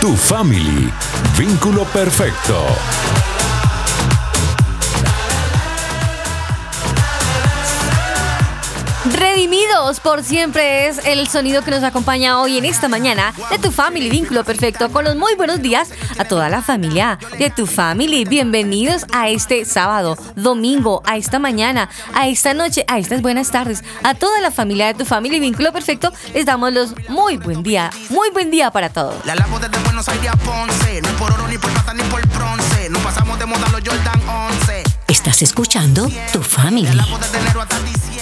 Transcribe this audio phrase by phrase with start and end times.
[0.00, 0.92] Tu Family,
[1.34, 3.33] vínculo perfecto.
[10.04, 14.08] Por siempre es el sonido que nos acompaña hoy en esta mañana de tu family
[14.08, 18.24] vínculo perfecto con los muy buenos días a toda la familia de tu family.
[18.24, 23.82] Bienvenidos a este sábado, domingo, a esta mañana, a esta noche, a estas buenas tardes.
[24.04, 27.90] A toda la familia de tu family vínculo perfecto les damos los muy buen día,
[28.10, 29.26] muy buen día para todos.
[29.26, 31.02] La lavo desde Buenos Aires a Ponce.
[31.02, 32.90] No por oro, ni por plata, ni por bronce.
[32.90, 34.83] No pasamos de moda los Jordan 11.
[35.14, 36.88] Estás escuchando Tu Family.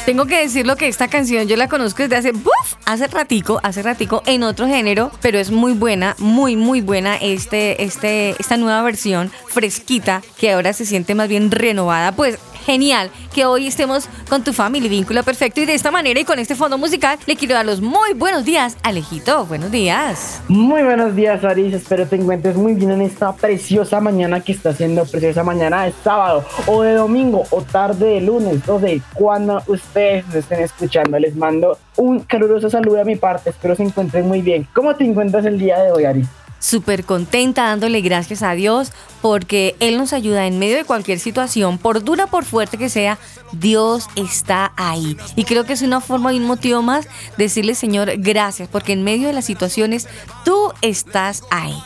[0.04, 2.52] Tengo que decirlo que esta canción yo la conozco desde hace ¡buf!
[2.84, 7.82] hace ratico, hace ratico en otro género, pero es muy buena, muy muy buena este
[7.82, 13.44] este esta nueva versión fresquita que ahora se siente más bien renovada, pues genial que
[13.44, 16.78] hoy estemos con tu family vínculo perfecto y de esta manera y con este fondo
[16.78, 20.41] musical le quiero dar los muy buenos días, Alejito, buenos días.
[20.48, 21.74] Muy buenos días, Aris.
[21.74, 25.92] Espero te encuentres muy bien en esta preciosa mañana que está siendo preciosa mañana de
[26.05, 31.18] sábado o de domingo o tarde de lunes, no sé, cuando ustedes estén escuchando.
[31.18, 33.50] Les mando un caluroso saludo a mi parte.
[33.50, 34.67] Espero se encuentren muy bien.
[34.74, 36.42] ¿Cómo te encuentras el día de hoy, Aris?
[36.62, 41.78] Súper contenta dándole gracias a Dios porque Él nos ayuda en medio de cualquier situación,
[41.78, 43.18] por dura, por fuerte que sea,
[43.52, 45.17] Dios está ahí.
[45.36, 47.06] Y creo que es una forma y un motivo más
[47.36, 50.08] de decirle, Señor, gracias, porque en medio de las situaciones
[50.45, 51.77] tú estás ahí.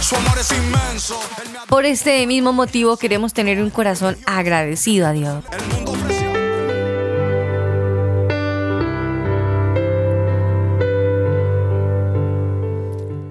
[0.00, 1.20] Su amor es inmenso.
[1.68, 5.44] Por este mismo motivo queremos tener un corazón agradecido a Dios.
[5.52, 6.15] el mundo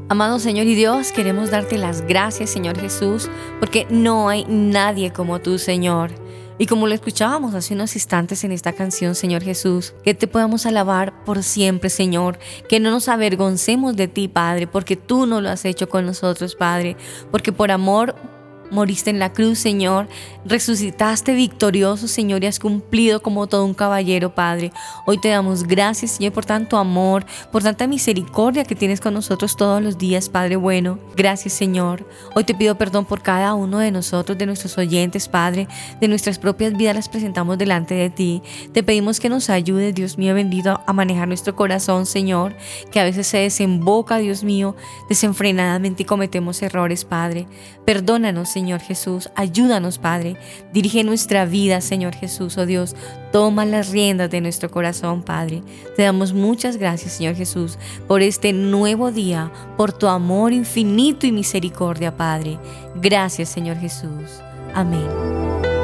[0.07, 3.27] Amado Señor y Dios, queremos darte las gracias, Señor Jesús,
[3.59, 6.11] porque no hay nadie como tú, Señor.
[6.59, 10.67] Y como lo escuchábamos hace unos instantes en esta canción, Señor Jesús, que te podamos
[10.67, 12.37] alabar por siempre, Señor,
[12.69, 16.53] que no nos avergoncemos de ti, Padre, porque tú no lo has hecho con nosotros,
[16.53, 16.95] Padre,
[17.31, 18.15] porque por amor
[18.75, 20.07] moriste en la cruz, Señor,
[20.43, 24.71] resucitaste victorioso, Señor, y has cumplido como todo un caballero, Padre.
[25.07, 29.55] Hoy te damos gracias, Señor, por tanto amor, por tanta misericordia que tienes con nosotros
[29.55, 30.99] todos los días, Padre bueno.
[31.15, 32.07] Gracias, Señor.
[32.35, 35.67] Hoy te pido perdón por cada uno de nosotros, de nuestros oyentes, Padre,
[36.01, 38.43] de nuestras propias vidas las presentamos delante de ti.
[38.73, 42.55] Te pedimos que nos ayudes, Dios mío bendito, a manejar nuestro corazón, Señor,
[42.91, 44.75] que a veces se desemboca, Dios mío,
[45.07, 47.47] desenfrenadamente y cometemos errores, Padre.
[47.85, 49.29] Perdónanos, Señor Jesús.
[49.35, 50.37] Ayúdanos, Padre.
[50.73, 52.95] Dirige nuestra vida, Señor Jesús, oh Dios.
[53.31, 55.61] Toma las riendas de nuestro corazón, Padre.
[55.95, 57.77] Te damos muchas gracias, Señor Jesús,
[58.07, 62.57] por este nuevo día, por tu amor infinito y misericordia, Padre.
[62.95, 64.41] Gracias, Señor Jesús.
[64.73, 65.74] Amén.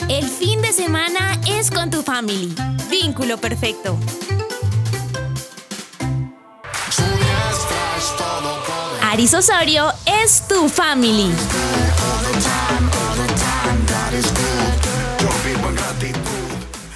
[0.08, 2.52] El fin de semana es con tu family.
[2.90, 3.96] Vínculo perfecto.
[9.02, 11.30] Aris Osorio es tu family.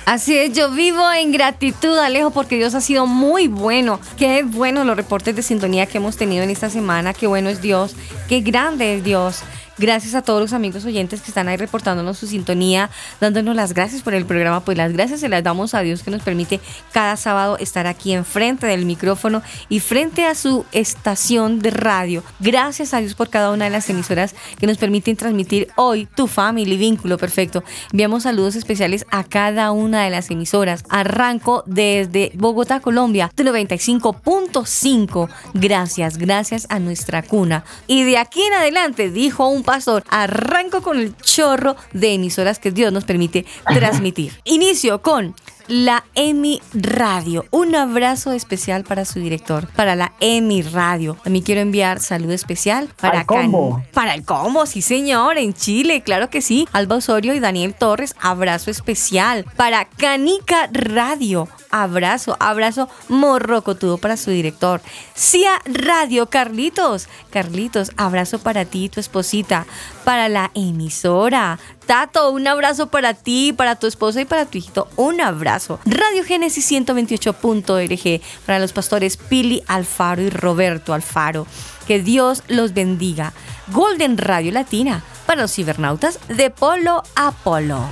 [0.06, 3.98] Así es, yo vivo en gratitud, Alejo, porque Dios ha sido muy bueno.
[4.18, 7.14] Qué bueno los reportes de sintonía que hemos tenido en esta semana.
[7.14, 7.96] Qué bueno es Dios.
[8.28, 9.42] Qué grande es Dios.
[9.76, 12.90] Gracias a todos los amigos oyentes que están ahí reportándonos su sintonía,
[13.20, 14.64] dándonos las gracias por el programa.
[14.64, 16.60] Pues las gracias se las damos a Dios que nos permite
[16.92, 22.22] cada sábado estar aquí enfrente del micrófono y frente a su estación de radio.
[22.38, 26.28] Gracias a Dios por cada una de las emisoras que nos permiten transmitir hoy tu
[26.28, 27.64] family vínculo perfecto.
[27.90, 30.84] Enviamos saludos especiales a cada una de las emisoras.
[30.88, 35.28] Arranco desde Bogotá, Colombia, 95.5.
[35.54, 37.64] Gracias, gracias a nuestra cuna.
[37.88, 42.70] Y de aquí en adelante, dijo un pastor, arranco con el chorro de emisoras que
[42.70, 44.32] Dios nos permite transmitir.
[44.44, 45.34] Inicio con
[45.68, 47.46] la EMI Radio.
[47.50, 51.16] Un abrazo especial para su director, para la EMI Radio.
[51.22, 53.82] También quiero enviar saludo especial para Al combo.
[53.92, 56.68] Para el combo, sí señor, en Chile, claro que sí.
[56.72, 59.44] Alba Osorio y Daniel Torres, abrazo especial.
[59.56, 64.80] Para Canica Radio, abrazo, abrazo morrocotudo para su director.
[65.14, 67.08] Cia Radio, Carlitos.
[67.30, 69.66] Carlitos, abrazo para ti y tu esposita.
[70.04, 71.58] Para la emisora.
[71.86, 74.88] Tato, un abrazo para ti, para tu esposa y para tu hijito.
[74.96, 75.80] Un abrazo.
[75.84, 81.46] Radio Génesis 128.org para los pastores Pili Alfaro y Roberto Alfaro.
[81.88, 83.32] Que Dios los bendiga.
[83.68, 87.84] Golden Radio Latina para los cibernautas de Polo a Polo.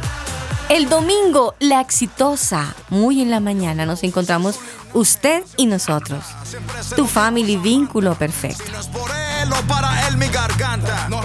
[0.72, 4.58] El domingo, la exitosa, muy en la mañana, nos encontramos
[4.94, 6.24] usted y nosotros.
[6.96, 8.64] Tu family vínculo perfecto.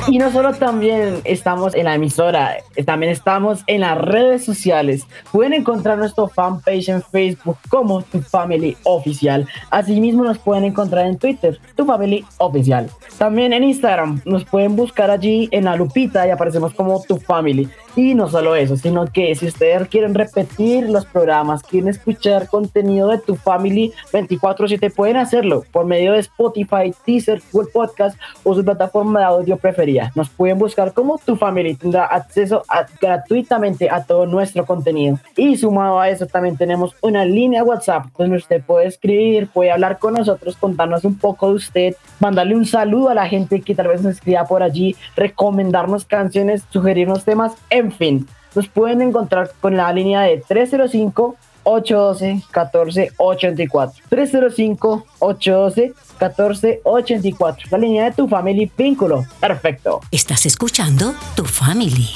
[0.07, 5.05] Y no solo también estamos en la emisora, también estamos en las redes sociales.
[5.31, 9.47] Pueden encontrar nuestro fanpage en Facebook como Tu Family Oficial.
[9.69, 12.89] Asimismo nos pueden encontrar en Twitter, Tu Family Oficial.
[13.17, 17.69] También en Instagram nos pueden buscar allí en la lupita y aparecemos como Tu Family.
[17.95, 23.07] Y no solo eso, sino que si ustedes quieren repetir los programas, quieren escuchar contenido
[23.09, 28.63] de Tu Family 24/7, pueden hacerlo por medio de Spotify, Teaser, Google Podcast o su
[28.63, 30.11] plataforma de audio preferida.
[30.15, 31.75] Nos pueden buscar como Tu Family.
[31.75, 35.19] Tendrá acceso a- gratuitamente a todo nuestro contenido.
[35.35, 39.99] Y sumado a eso, también tenemos una línea WhatsApp donde usted puede escribir, puede hablar
[39.99, 43.87] con nosotros, contarnos un poco de usted, mandarle un saludo a la gente que tal
[43.87, 48.27] vez nos escriba por allí, recomendarnos canciones, sugerirnos temas, en fin.
[48.55, 51.35] Nos pueden encontrar con la línea de 305
[51.69, 61.43] 812 1484 305 812 1484 la línea de tu family vínculo perfecto Estás escuchando Tu
[61.43, 62.09] Family.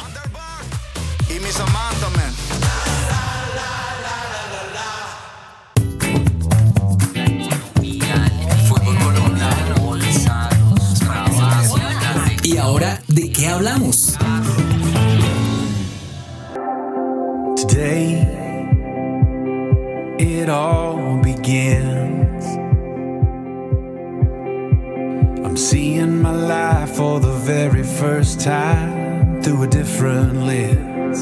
[1.29, 2.33] Y mi Samantha, man.
[12.43, 14.10] ¿Y ahora de qué hablamos?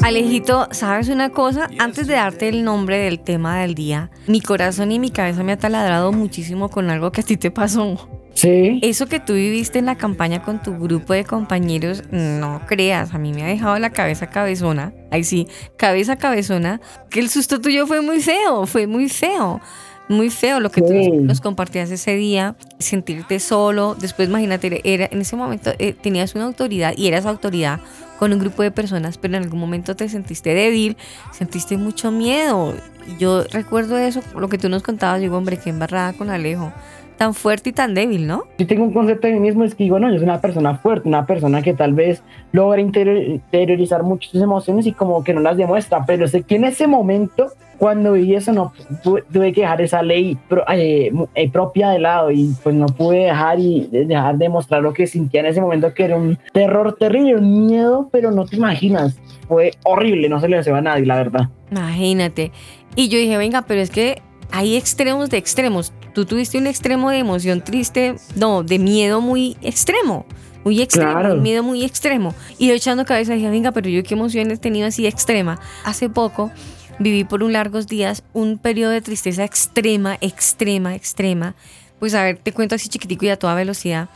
[0.02, 1.68] Alejito, ¿sabes una cosa?
[1.78, 5.52] Antes de darte el nombre del tema del día, mi corazón y mi cabeza me
[5.52, 8.08] ha taladrado muchísimo con algo que a ti te pasó.
[8.32, 8.80] Sí.
[8.82, 13.18] Eso que tú viviste en la campaña con tu grupo de compañeros, no creas, a
[13.18, 14.94] mí me ha dejado la cabeza cabezona.
[15.10, 15.46] Ahí sí,
[15.76, 16.80] cabeza cabezona.
[17.10, 19.60] Que el susto tuyo fue muy feo, fue muy feo.
[20.10, 21.08] Muy feo lo que Sí.
[21.10, 23.94] tú nos compartías ese día, sentirte solo.
[23.94, 27.78] Después, imagínate, era, en ese momento eh, tenías una autoridad y eras autoridad
[28.18, 30.96] con un grupo de personas, pero en algún momento te sentiste débil,
[31.32, 32.74] sentiste mucho miedo.
[33.20, 36.72] Yo recuerdo eso, lo que tú nos contabas, digo, hombre, qué embarrada con Alejo.
[37.20, 38.44] Tan fuerte y tan débil, ¿no?
[38.56, 40.78] Yo tengo un concepto de mí mismo, es que digo, no, yo soy una persona
[40.78, 42.22] fuerte, una persona que tal vez
[42.52, 46.54] logra interior- interiorizar mucho sus emociones y como que no las demuestra, pero sé que
[46.56, 48.72] en ese momento, cuando viví eso, no
[49.04, 52.86] pu- tuve que dejar esa ley pro- eh, eh, propia de lado y pues no
[52.86, 56.16] pude dejar y de- dejar de mostrar lo que sentía en ese momento, que era
[56.16, 60.74] un terror terrible, un miedo, pero no te imaginas, fue horrible, no se le deseo
[60.74, 61.50] a nadie, la verdad.
[61.70, 62.50] Imagínate.
[62.96, 65.92] Y yo dije, venga, pero es que hay extremos de extremos.
[66.14, 70.26] Tú tuviste un extremo de emoción triste, no, de miedo muy extremo.
[70.64, 71.34] Muy extremo, Claro.
[71.34, 72.34] un miedo muy extremo.
[72.58, 75.58] Y yo echando cabeza dije, venga, pero yo qué emoción he tenido así extrema.
[75.84, 76.50] Hace poco
[76.98, 81.54] viví por un largos días un periodo de tristeza extrema, extrema, extrema.
[81.98, 84.10] Pues a ver, te cuento así chiquitico y a toda velocidad.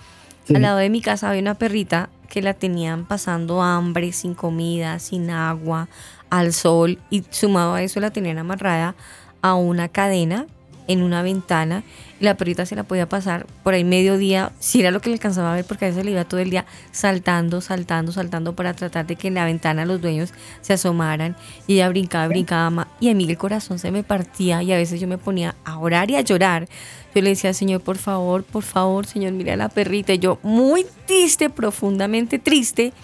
[0.46, 0.54] Sí.
[0.54, 4.98] Al lado de mi casa había una perrita que la tenían pasando hambre, sin comida,
[4.98, 5.88] sin agua,
[6.28, 8.96] al sol y sumado a eso la tenían amarrada
[9.44, 10.46] a una cadena
[10.88, 11.82] en una ventana
[12.18, 15.16] y la perrita se la podía pasar por ahí mediodía, si era lo que le
[15.16, 18.72] alcanzaba a ver, porque a veces le iba todo el día saltando, saltando, saltando para
[18.72, 20.32] tratar de que en la ventana los dueños
[20.62, 21.36] se asomaran
[21.66, 24.98] y ella brincaba, brincaba y a mí el corazón se me partía y a veces
[24.98, 26.66] yo me ponía a orar y a llorar.
[27.14, 30.14] Yo le decía, Señor, por favor, por favor, Señor, mira a la perrita.
[30.14, 32.94] Y yo muy triste, profundamente triste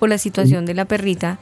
[0.00, 1.38] por la situación de la perrita.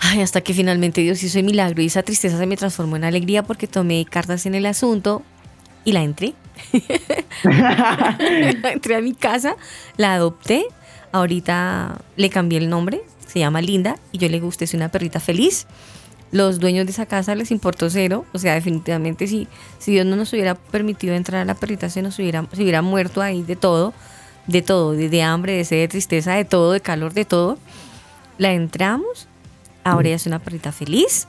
[0.00, 3.04] Ay, hasta que finalmente Dios hizo el milagro y esa tristeza se me transformó en
[3.04, 5.22] alegría porque tomé cartas en el asunto
[5.84, 6.34] y la entré.
[7.44, 9.56] entré a mi casa,
[9.96, 10.64] la adopté.
[11.12, 15.20] Ahorita le cambié el nombre, se llama Linda y yo le gusté, es una perrita
[15.20, 15.66] feliz.
[16.32, 20.14] Los dueños de esa casa les importó cero, o sea, definitivamente si, si Dios no
[20.14, 23.56] nos hubiera permitido entrar a la perrita, se nos hubiera, se hubiera muerto ahí de
[23.56, 23.92] todo,
[24.46, 27.58] de todo, de, de hambre, de sed, de tristeza, de todo, de calor, de todo.
[28.38, 29.26] La entramos,
[29.84, 31.28] ahora ella es una perrita feliz,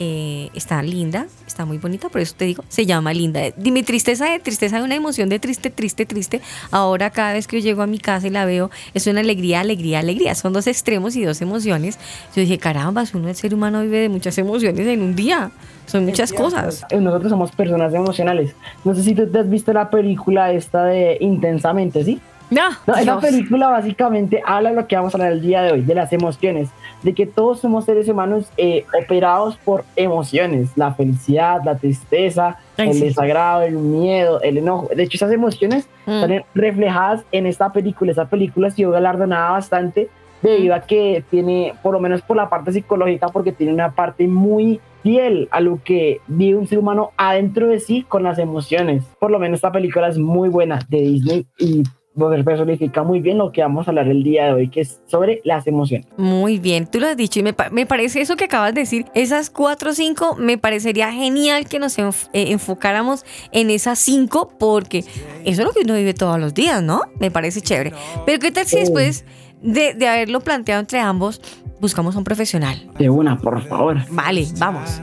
[0.00, 3.40] eh, está linda, está muy bonita, por eso te digo, se llama linda.
[3.56, 6.40] De mi tristeza de tristeza, de una emoción de triste, triste, triste.
[6.70, 9.58] Ahora cada vez que yo llego a mi casa y la veo, es una alegría,
[9.58, 10.36] alegría, alegría.
[10.36, 11.98] Son dos extremos y dos emociones.
[12.36, 15.50] Yo dije, caramba, uno el ser humano vive de muchas emociones en un día.
[15.86, 16.86] Son muchas cosas.
[16.96, 18.54] Nosotros somos personas emocionales.
[18.84, 22.20] No sé si tú te has visto la película esta de Intensamente, ¿sí?
[22.50, 25.72] No, No, esa película básicamente habla de lo que vamos a hablar el día de
[25.72, 26.68] hoy, de las emociones,
[27.02, 32.88] de que todos somos seres humanos eh, operados por emociones, la felicidad, la tristeza, Ay,
[32.88, 33.04] el sí.
[33.04, 34.88] desagrado, el miedo, el enojo.
[34.94, 36.10] De hecho, esas emociones Mm.
[36.22, 38.10] están reflejadas en esta película.
[38.10, 40.08] Esta película ha sido galardonada bastante
[40.42, 44.26] debido a que tiene, por lo menos por la parte psicológica, porque tiene una parte
[44.26, 49.04] muy fiel a lo que vive un ser humano adentro de sí con las emociones.
[49.20, 51.82] Por lo menos esta película es muy buena de Disney y
[52.18, 55.00] pues, personifica muy bien lo que vamos a hablar el día de hoy, que es
[55.06, 56.06] sobre las emociones.
[56.16, 59.06] Muy bien, tú lo has dicho y me, me parece eso que acabas de decir,
[59.14, 64.52] esas cuatro o cinco, me parecería genial que nos enf- eh, enfocáramos en esas cinco
[64.58, 65.08] porque eso
[65.44, 67.02] es lo que uno vive todos los días, ¿no?
[67.20, 67.92] Me parece chévere.
[68.26, 69.24] Pero ¿qué tal si después
[69.62, 71.40] de, de haberlo planteado entre ambos,
[71.80, 72.90] buscamos a un profesional?
[72.98, 73.98] De una, por favor.
[74.10, 75.00] Vale, vamos.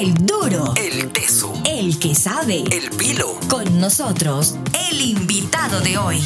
[0.00, 0.72] El duro.
[0.78, 1.52] El teso.
[1.68, 2.64] El que sabe.
[2.72, 3.38] El pilo.
[3.50, 4.56] Con nosotros,
[4.88, 6.22] el invitado de hoy.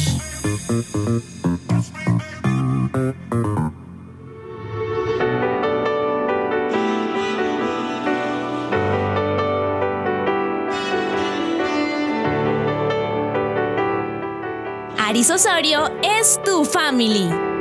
[14.97, 17.54] Aris Osorio es tu family.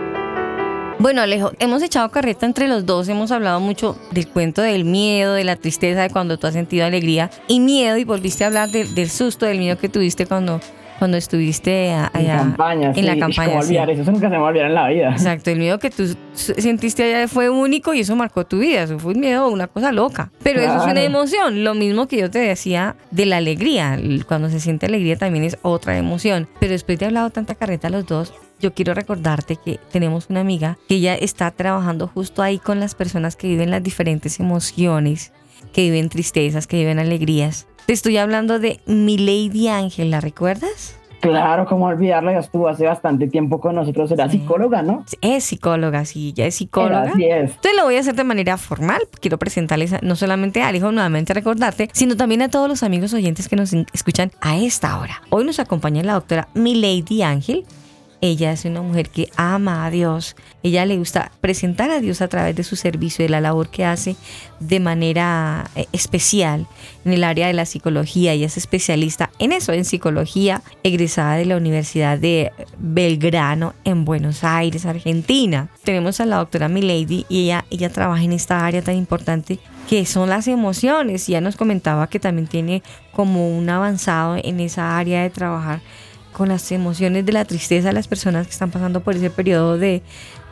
[0.99, 5.35] Bueno, Alejo, hemos echado carreta entre los dos, hemos hablado mucho del cuento del miedo,
[5.35, 8.71] de la tristeza, de cuando tú has sentido alegría y miedo y volviste a hablar
[8.71, 10.61] del- del susto, del miedo que tuviste cuando,
[10.99, 13.03] cuando estuviste a- En allá campaña, en sí.
[13.03, 13.51] la campaña.
[13.51, 13.69] ¿Cómo sí.
[13.69, 14.11] olvidar eso?
[14.13, 15.11] Nunca se me va a olvidar en la vida.
[15.11, 18.85] Exacto, el miedo que tú sentiste allá fue único y eso marcó tu vida.
[18.85, 20.31] Eso fue un miedo, una cosa loca.
[20.43, 21.65] Pero eso es una emoción.
[21.65, 23.99] Lo mismo que yo te decía de la alegría.
[24.27, 26.49] Cuando se siente alegría también es otra emoción.
[26.61, 28.33] Pero después de hablado tanta carreta los dos,
[28.65, 32.95] yo quiero recordarte que tenemos una amiga que ella está trabajando justo ahí con las
[32.95, 35.33] personas que viven las diferentes emociones,
[35.75, 37.67] que viven tristezas, que viven alegrías.
[37.87, 40.97] Te estoy hablando de Milady Ángel, ¿la recuerdas?
[41.21, 45.05] Claro, cómo olvidarla, ya estuvo hace bastante tiempo con nosotros, era psicóloga, ¿no?
[45.23, 47.03] Es psicóloga, sí, ella es psicóloga.
[47.13, 47.51] Así es.
[47.51, 49.01] Entonces lo voy a hacer de manera formal.
[49.21, 53.13] Quiero presentarles a- no solamente a Alejo, nuevamente recordarte, sino también a todos los amigos
[53.15, 55.23] oyentes que nos escuchan a esta hora.
[55.31, 57.65] Hoy nos acompaña la doctora Milady Ángel.
[58.25, 60.35] Ella es una mujer que ama a Dios.
[60.63, 63.85] Ella le gusta presentar a Dios a través de su servicio de la labor que
[63.85, 64.17] hace
[64.61, 66.67] de manera eh, especial
[67.05, 68.33] en el área de la psicología.
[68.33, 74.43] Ella es especialista en eso, en psicología, egresada de la Universidad de Belgrano en Buenos
[74.43, 75.69] Aires, Argentina.
[75.83, 80.07] Tenemos a la doctora Milady y ella, ella trabaja en esta área tan importante que
[80.07, 81.27] son las emociones.
[81.27, 85.83] Ya nos comentaba que también tiene como un avanzado en esa área de trabajar
[86.35, 89.79] con las emociones de la tristeza de las personas que están pasando por ese periodo
[89.79, 90.03] de,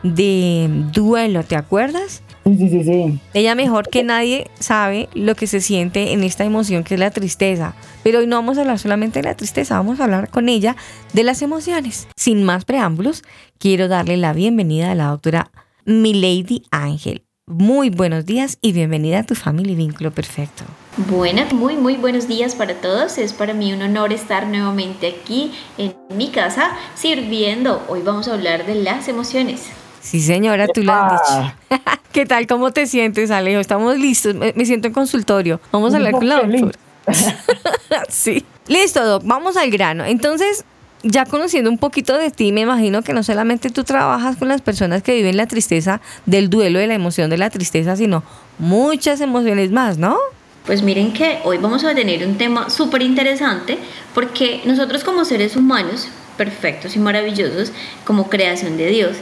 [0.01, 2.23] de duelo, ¿te acuerdas?
[2.45, 3.19] Sí, sí, sí, sí.
[3.33, 7.11] Ella mejor que nadie sabe lo que se siente en esta emoción que es la
[7.11, 7.75] tristeza.
[8.03, 10.75] Pero hoy no vamos a hablar solamente de la tristeza, vamos a hablar con ella
[11.13, 12.07] de las emociones.
[12.15, 13.21] Sin más preámbulos,
[13.59, 15.51] quiero darle la bienvenida a la doctora
[15.85, 17.23] Milady Ángel.
[17.45, 20.63] Muy buenos días y bienvenida a tu Family Vínculo Perfecto.
[20.95, 23.17] Buenas, muy muy buenos días para todos.
[23.17, 27.83] Es para mí un honor estar nuevamente aquí en mi casa sirviendo.
[27.89, 29.63] Hoy vamos a hablar de las emociones.
[29.99, 31.53] Sí, señora, tú lo has dicho.
[32.13, 32.47] ¿Qué tal?
[32.47, 33.59] ¿Cómo te sientes, Alejo?
[33.59, 34.35] Estamos listos.
[34.35, 35.59] Me, siento en consultorio.
[35.73, 36.79] Vamos a hablar con la doctora.
[38.07, 38.45] sí.
[38.67, 39.23] Listo, Doc.
[39.25, 40.05] Vamos al grano.
[40.05, 40.63] Entonces,
[41.03, 44.61] ya conociendo un poquito de ti, me imagino que no solamente tú trabajas con las
[44.61, 48.23] personas que viven la tristeza del duelo, de la emoción de la tristeza, sino
[48.57, 50.17] muchas emociones más, ¿no?
[50.65, 53.77] Pues miren que hoy vamos a tener un tema súper interesante
[54.15, 56.07] porque nosotros como seres humanos,
[56.37, 57.73] perfectos y maravillosos,
[58.05, 59.17] como creación de Dios,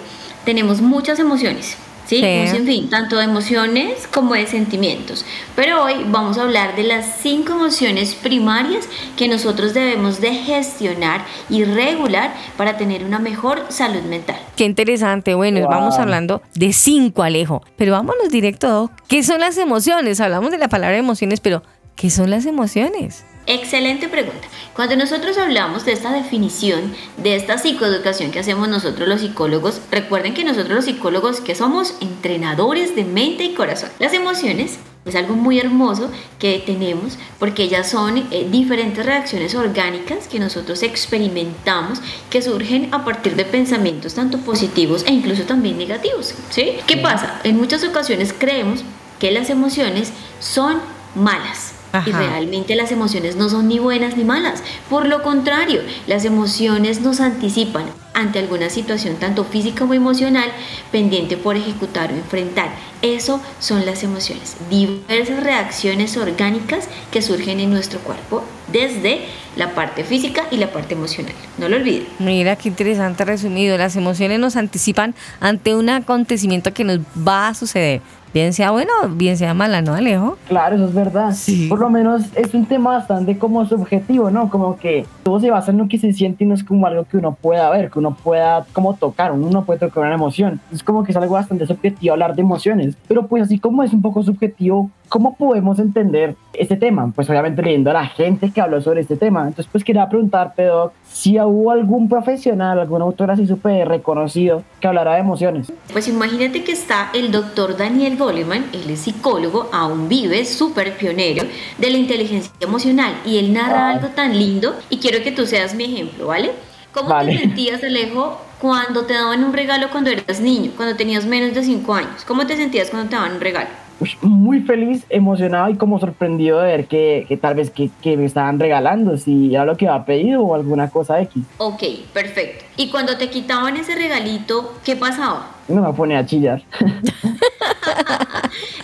[0.45, 1.77] tenemos muchas emociones.
[2.11, 2.19] ¿Sí?
[2.21, 2.41] Sí.
[2.41, 5.25] Un sinfín, tanto de emociones como de sentimientos.
[5.55, 8.87] Pero hoy vamos a hablar de las cinco emociones primarias
[9.17, 14.37] que nosotros debemos de gestionar y regular para tener una mejor salud mental.
[14.55, 15.33] Qué interesante.
[15.35, 15.69] Bueno, Wow.
[15.69, 17.61] vamos hablando de cinco, Alejo.
[17.77, 18.91] Pero vámonos directo.
[19.07, 20.19] ¿Qué son las emociones?
[20.19, 21.63] Hablamos de la palabra emociones, pero
[21.95, 23.25] ¿qué son las emociones?
[23.47, 24.47] Excelente pregunta.
[24.75, 30.33] Cuando nosotros hablamos de esta definición, de esta psicoeducación que hacemos nosotros los psicólogos, recuerden
[30.33, 33.89] que nosotros los psicólogos que somos entrenadores de mente y corazón.
[33.99, 40.27] Las emociones es algo muy hermoso que tenemos porque ellas son eh, diferentes reacciones orgánicas
[40.27, 46.35] que nosotros experimentamos que surgen a partir de pensamientos tanto positivos e incluso también negativos.
[46.51, 46.77] ¿sí?
[46.85, 47.41] ¿Qué pasa?
[47.43, 48.83] En muchas ocasiones creemos
[49.19, 50.79] que las emociones son
[51.15, 51.70] malas.
[52.05, 54.63] Y realmente las emociones no son ni buenas ni malas.
[54.89, 60.49] Por lo contrario, las emociones nos anticipan ante alguna situación tanto física como emocional
[60.91, 62.69] pendiente por ejecutar o enfrentar.
[63.01, 64.57] Eso son las emociones.
[64.69, 70.93] Diversas reacciones orgánicas que surgen en nuestro cuerpo desde la parte física y la parte
[70.93, 71.33] emocional.
[71.57, 72.07] No lo olviden.
[72.19, 73.77] Mira qué interesante resumido.
[73.77, 78.01] Las emociones nos anticipan ante un acontecimiento que nos va a suceder.
[78.33, 80.37] Bien sea bueno, bien sea mala, ¿no, Alejo?
[80.47, 81.33] Claro, eso es verdad.
[81.33, 81.67] Sí.
[81.67, 84.49] Por lo menos es un tema bastante como subjetivo, ¿no?
[84.49, 87.03] Como que todo se basa en lo que se siente y no es como algo
[87.03, 90.61] que uno pueda ver, que uno pueda como tocar, uno no puede tocar una emoción.
[90.71, 92.95] Es como que es algo bastante subjetivo hablar de emociones.
[93.07, 97.11] Pero pues así como es un poco subjetivo, ¿cómo podemos entender este tema?
[97.13, 99.41] Pues obviamente leyendo a la gente que habló sobre este tema.
[99.41, 104.87] Entonces pues quería preguntarte, Doc, si hubo algún profesional, algún autor así súper reconocido que
[104.87, 105.69] hablara de emociones.
[105.91, 111.43] Pues imagínate que está el doctor Daniel Goleman, él es psicólogo, aún vive, súper pionero
[111.77, 113.91] de la inteligencia emocional y él narra Ah.
[113.91, 116.51] algo tan lindo y quiero que tú seas mi ejemplo, ¿vale?
[116.93, 117.33] ¿Cómo Vale.
[117.33, 121.63] te sentías, Alejo, cuando te daban un regalo cuando eras niño, cuando tenías menos de
[121.63, 122.25] 5 años?
[122.25, 123.69] ¿Cómo te sentías cuando te daban un regalo?
[124.01, 128.17] Uy, muy feliz, emocionado y como sorprendido de ver que, que tal vez que, que
[128.17, 131.43] me estaban regalando, si era lo que había pedido o alguna cosa X.
[131.59, 132.65] Ok, perfecto.
[132.77, 135.51] Y cuando te quitaban ese regalito, ¿qué pasaba?
[135.67, 136.63] No me pone a chillar.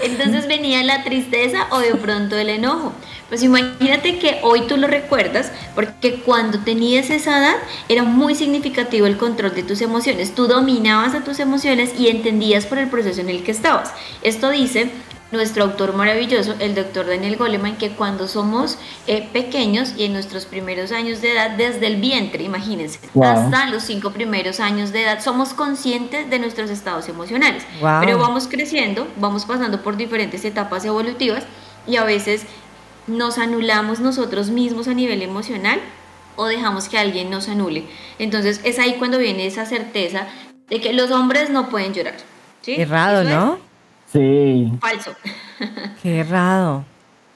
[0.04, 2.94] Entonces venía la tristeza o de pronto el enojo.
[3.30, 7.56] Pues imagínate que hoy tú lo recuerdas porque cuando tenías esa edad
[7.90, 10.34] era muy significativo el control de tus emociones.
[10.34, 13.94] Tú dominabas a tus emociones y entendías por el proceso en el que estabas.
[14.22, 14.90] Esto dice
[15.30, 20.46] nuestro autor maravilloso, el doctor Daniel Goleman, que cuando somos eh, pequeños y en nuestros
[20.46, 23.26] primeros años de edad, desde el vientre, imagínense, Wow.
[23.26, 27.66] hasta los cinco primeros años de edad, somos conscientes de nuestros estados emocionales.
[27.82, 28.00] Wow.
[28.00, 31.44] Pero vamos creciendo, vamos pasando por diferentes etapas evolutivas
[31.86, 32.46] y a veces
[33.08, 35.80] nos anulamos nosotros mismos a nivel emocional
[36.36, 37.86] o dejamos que alguien nos anule.
[38.20, 40.28] Entonces es ahí cuando viene esa certeza
[40.70, 42.16] de que los hombres no pueden llorar.
[42.62, 42.76] ¿sí?
[42.76, 43.60] Errado, es ¿no?
[44.12, 44.72] Sí.
[44.80, 45.12] Falso.
[46.04, 46.86] Qué errado.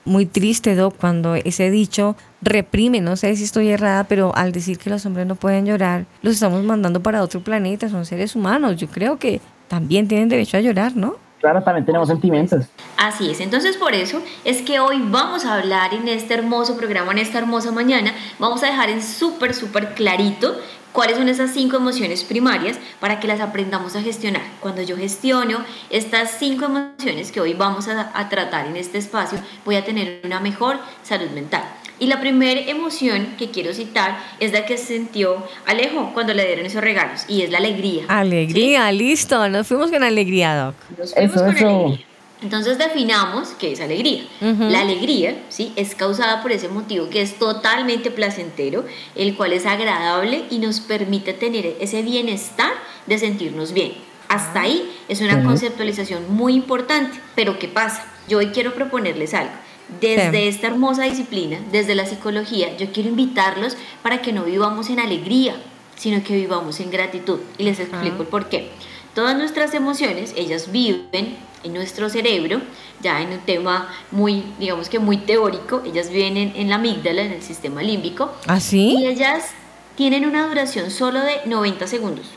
[0.04, 4.80] Muy triste, Doc, cuando ese dicho reprime, no sé si estoy errada, pero al decir
[4.80, 8.78] que los hombres no pueden llorar, los estamos mandando para otro planeta, son seres humanos.
[8.78, 11.16] Yo creo que también tienen derecho a llorar, ¿no?
[11.42, 12.66] Claro, también tenemos sentimientos.
[12.98, 17.12] Así es, entonces por eso es que hoy vamos a hablar en este hermoso programa,
[17.12, 20.56] en esta hermosa mañana, vamos a dejar en súper, súper clarito
[20.92, 24.44] cuáles son esas cinco emociones primarias para que las aprendamos a gestionar.
[24.60, 29.40] Cuando yo gestiono estas cinco emociones que hoy vamos a, a tratar en este espacio,
[29.66, 31.64] voy a tener una mejor salud mental.
[32.02, 36.66] Y la primera emoción que quiero citar es la que sintió Alejo cuando le dieron
[36.66, 38.06] esos regalos, y es la alegría.
[38.08, 39.48] Alegría, listo.
[39.50, 40.76] Nos fuimos con alegría, Doc.
[40.98, 41.68] Nos fuimos Eso, con eso.
[41.86, 42.06] alegría.
[42.42, 44.24] Entonces definamos qué es alegría.
[44.42, 44.64] Ujú.
[44.64, 45.74] La alegría, ¿sí?
[45.76, 48.84] Es causada por ese motivo que es totalmente placentero,
[49.16, 52.72] el cual es agradable y nos permite tener ese bienestar
[53.06, 53.94] de sentirnos bien.
[54.28, 55.50] Hasta ahí es una Ujú.
[55.50, 57.20] conceptualización muy importante.
[57.36, 58.04] Pero ¿qué pasa?
[58.28, 59.54] Yo hoy quiero proponerles algo.
[60.00, 60.48] Desde Sí.
[60.48, 65.56] esta hermosa disciplina, desde la psicología, yo quiero invitarlos para que no vivamos en alegría,
[65.98, 67.40] sino que vivamos en gratitud.
[67.58, 68.22] Y les explico Ah.
[68.22, 68.70] el por qué.
[69.14, 72.62] Todas nuestras emociones, ellas viven en nuestro cerebro,
[73.02, 77.22] ya en un tema muy, digamos que muy teórico, ellas viven en, en la amígdala,
[77.24, 79.06] en el sistema límbico, y ¿Así?
[79.06, 79.50] ellas
[79.98, 82.28] tienen una duración solo de 90 segundos,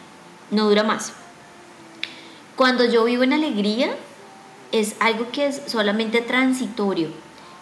[0.50, 1.12] no dura más.
[2.56, 3.90] Cuando yo vivo en alegría,
[4.72, 7.08] es algo que es solamente transitorio.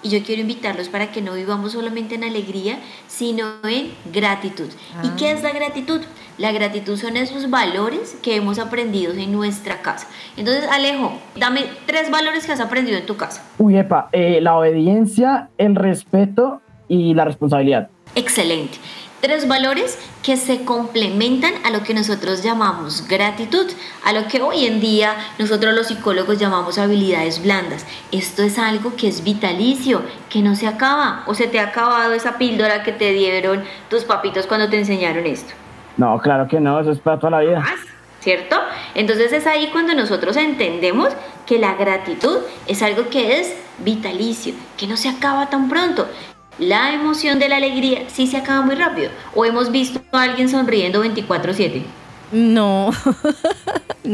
[0.02, 4.68] Y yo quiero invitarlos para que no vivamos solamente en alegría, sino en gratitud.
[5.02, 6.00] ¿Y qué es la gratitud?
[6.38, 10.08] La gratitud son esos valores que hemos aprendido en nuestra casa.
[10.36, 13.44] Entonces, Alejo, dame tres valores que has aprendido en tu casa.
[13.58, 17.88] Uy, epa, eh, la obediencia, el respeto y la responsabilidad.
[18.14, 18.78] Excelente.
[19.22, 23.70] Tres valores que se complementan a lo que nosotros llamamos gratitud,
[24.04, 27.86] a lo que hoy en día nosotros los psicólogos llamamos habilidades blandas.
[28.10, 32.14] Esto es algo que es vitalicio, que no se acaba o se te ha acabado
[32.14, 35.54] esa píldora que te dieron tus papitos cuando te enseñaron esto.
[35.96, 37.64] No, claro que no, eso es para toda la vida.
[38.18, 38.56] ¿Cierto?
[38.96, 41.10] Entonces es ahí cuando nosotros entendemos
[41.46, 46.08] que la gratitud es algo que es vitalicio, que no se acaba tan pronto.
[46.58, 49.10] La emoción de la alegría sí se acaba muy rápido.
[49.34, 51.82] ¿O hemos visto a alguien sonriendo 24/7?
[52.32, 52.90] No.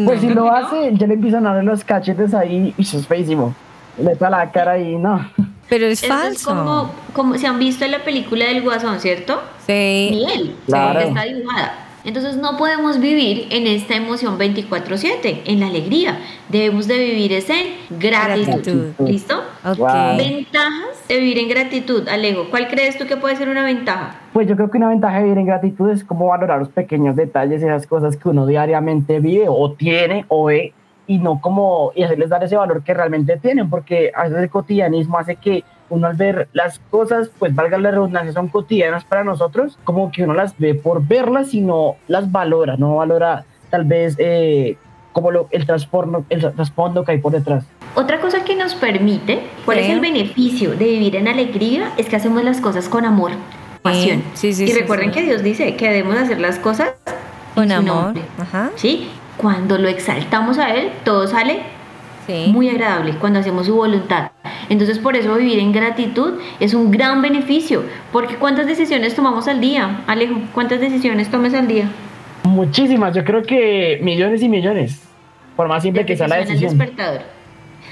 [0.05, 3.07] Pues si lo hace, ya le empiezan a ver los cachetes ahí y eso es
[3.07, 3.55] feísimo.
[3.96, 5.31] Le está la cara y no.
[5.68, 6.29] Pero es falso.
[6.33, 9.40] es como, como se han visto en la película del Guasón, ¿cierto?
[9.66, 10.11] Sí.
[10.12, 10.98] Miel, Claro.
[10.98, 11.88] está dibujada.
[12.09, 16.18] Entonces no podemos vivir en esta emoción 24/7, en la alegría.
[16.49, 18.47] Debemos de vivir es en gratitud.
[18.47, 19.07] Gratitud.
[19.07, 19.35] ¿Listo?
[19.62, 19.77] Ok.
[19.77, 20.16] Wow.
[20.16, 22.09] Ventajas de vivir en gratitud.
[22.09, 24.21] Alejo, ¿cuál crees tú que puede ser una ventaja?
[24.33, 27.14] Pues yo creo que una ventaja de vivir en gratitud es como valorar los pequeños
[27.14, 30.73] detalles, esas cosas que uno diariamente vive o tiene o ve
[31.07, 34.49] y no como y hacerles dar ese valor que realmente tienen, porque a veces el
[34.49, 39.24] cotidianismo hace que uno al ver las cosas, pues valga la redundancia, son cotidianas para
[39.24, 43.85] nosotros, como que uno las ve por verlas y no las valora, no valora tal
[43.85, 44.77] vez eh,
[45.12, 47.64] como lo, el, trasfondo, el trasfondo que hay por detrás.
[47.94, 49.85] Otra cosa que nos permite, ¿cuál Sí.
[49.85, 51.92] es el beneficio de vivir en alegría?
[51.96, 53.33] Es que hacemos las cosas con amor,
[53.83, 54.22] pasión.
[54.35, 55.18] Sí, sí, y recuerden sí.
[55.18, 56.92] que Dios dice que debemos hacer las cosas
[57.55, 57.87] Con amor.
[58.05, 58.22] nombre.
[58.38, 58.70] Ajá.
[58.77, 59.09] ¿Sí?
[59.38, 61.62] Cuando lo exaltamos a Él, todo sale
[62.29, 62.53] Sí.
[62.53, 64.31] muy agradable cuando hacemos su voluntad.
[64.69, 69.61] Entonces por eso vivir en gratitud es un gran beneficio, porque ¿cuántas decisiones tomamos al
[69.61, 70.03] día?
[70.07, 71.91] Alejo, ¿cuántas decisiones tomes al día?
[72.45, 75.03] Muchísimas, yo creo que millones y millones,
[75.57, 76.79] por más simple que sea la suena el decisión.
[76.79, 77.23] despertador.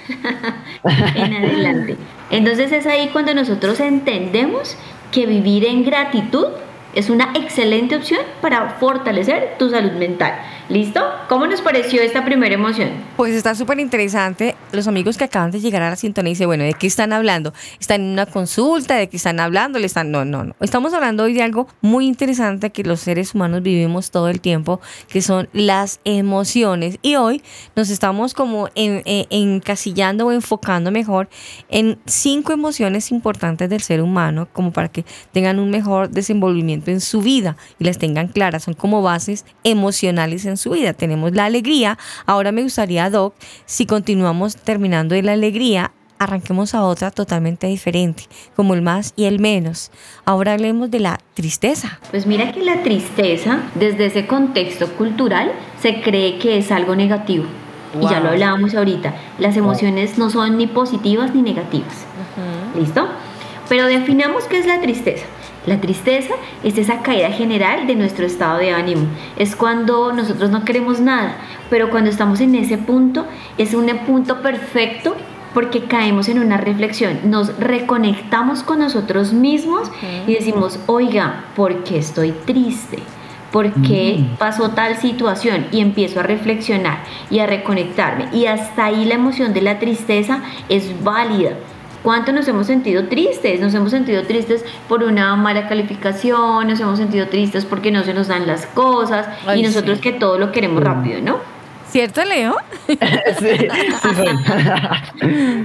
[1.17, 1.97] en adelante.
[2.31, 4.77] Entonces es ahí cuando nosotros entendemos
[5.13, 6.47] que vivir en gratitud
[6.95, 10.35] es una excelente opción para fortalecer tu salud mental.
[10.69, 11.01] ¿Listo?
[11.29, 12.91] ¿Cómo nos pareció esta primera emoción?
[13.17, 14.57] Pues está súper interesante.
[14.73, 17.53] Los amigos que acaban de llegar a la sintonía dicen, bueno, ¿de qué están hablando?
[17.79, 18.97] ¿Están en una consulta?
[18.97, 19.79] ¿De qué están hablando?
[19.79, 20.11] ¿Le están...
[20.11, 20.57] No, no, no.
[20.61, 24.81] Estamos hablando hoy de algo muy interesante que los seres humanos vivimos todo el tiempo,
[25.09, 26.99] que son las emociones.
[27.01, 27.43] Y hoy
[27.77, 31.29] nos estamos como en- en- encasillando o enfocando mejor
[31.69, 37.01] en cinco emociones importantes del ser humano, como para que tengan un mejor desenvolvimiento en
[37.01, 38.65] su vida y las tengan claras.
[38.65, 40.93] Son como bases emocionales en su vida.
[40.93, 41.99] Tenemos la alegría.
[42.27, 48.25] Ahora me gustaría, Doc, si continuamos terminando de la alegría, arranquemos a otra totalmente diferente,
[48.55, 49.91] como el más y el menos.
[50.25, 52.01] Ahora hablemos de la tristeza.
[52.11, 57.45] Pues mira que la tristeza, desde ese contexto cultural, se cree que es algo negativo.
[58.01, 59.15] Y ya lo hablábamos ahorita.
[59.39, 62.05] Las emociones no son ni positivas ni negativas.
[62.79, 63.09] ¿Listo?
[63.69, 65.25] Pero definamos qué es la tristeza.
[65.67, 69.07] La tristeza es esa caída general de nuestro estado de ánimo.
[69.37, 71.37] Es cuando nosotros no queremos nada,
[71.69, 73.27] pero cuando estamos en ese punto,
[73.59, 75.17] es un punto perfecto
[75.57, 79.91] porque caemos en una reflexión, nos reconectamos con nosotros mismos
[80.27, 82.99] y decimos, oiga, ¿por qué estoy triste?
[83.53, 85.67] ¿Por qué pasó tal situación?
[85.73, 86.99] Y empiezo a reflexionar
[87.31, 88.29] y a reconectarme.
[88.35, 91.53] Y hasta ahí la emoción de la tristeza es válida.
[92.07, 93.59] ¿Cuánto nos hemos sentido tristes?
[93.59, 98.15] Nos hemos sentido tristes por una mala calificación, nos hemos sentido tristes porque no se
[98.15, 100.03] nos dan las cosas Ay, y nosotros sí.
[100.03, 101.39] que todo lo queremos rápido, ¿no?
[101.91, 102.59] ¿Cierto, Leo?
[102.87, 102.97] sí,
[103.59, 103.69] sí
[104.01, 104.29] soy.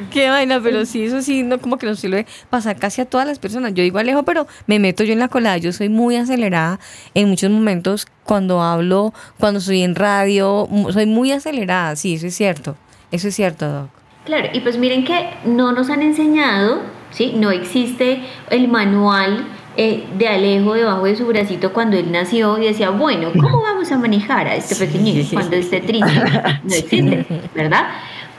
[0.10, 3.28] Qué vaina, pero sí, eso sí, no como que nos suele pasar casi a todas
[3.28, 3.76] las personas.
[3.76, 5.58] Yo digo Alejo, pero me meto yo en la colada.
[5.58, 6.80] Yo soy muy acelerada
[7.14, 11.96] en muchos momentos cuando hablo, cuando estoy en radio, soy muy acelerada.
[11.96, 12.78] Sí, eso es cierto.
[13.12, 14.01] Eso es cierto, Doc.
[14.26, 17.34] Claro, y pues miren que no nos han enseñado, ¿sí?
[17.36, 19.46] No existe el manual
[19.78, 23.92] eh, de Alejo debajo de su bracito cuando él nació y decía, bueno, ¿cómo vamos
[23.92, 26.12] a manejar a este pequeñito cuando esté triste?
[26.64, 27.88] No existe, ¿verdad?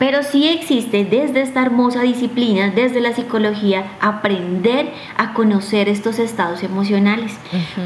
[0.02, 6.64] Pero sí existe desde esta hermosa disciplina, desde la psicología, aprender a conocer estos estados
[6.64, 7.38] emocionales.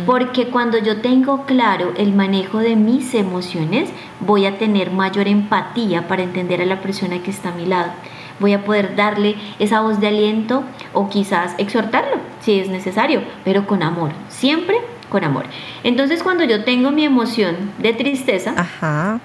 [0.07, 6.09] Porque cuando yo tengo claro el manejo de mis emociones, voy a tener mayor empatía
[6.09, 7.93] para entender a la persona que está a mi lado.
[8.41, 13.67] Voy a poder darle esa voz de aliento o quizás exhortarlo si es necesario, pero
[13.67, 14.79] con amor, siempre
[15.11, 15.45] con amor.
[15.85, 19.21] Entonces cuando yo tengo mi emoción de tristeza, Ajá.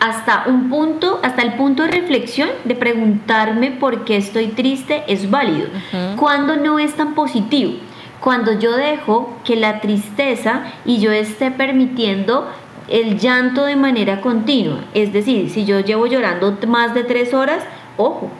[0.00, 5.30] Hasta un punto, hasta el punto de reflexión de preguntarme por qué estoy triste es
[5.30, 5.68] válido.
[6.16, 7.74] Cuando no es tan positivo,
[8.20, 12.48] cuando yo dejo que la tristeza y yo esté permitiendo
[12.88, 17.62] el llanto de manera continua, es decir, si yo llevo llorando más de tres horas,
[17.96, 18.30] ojo,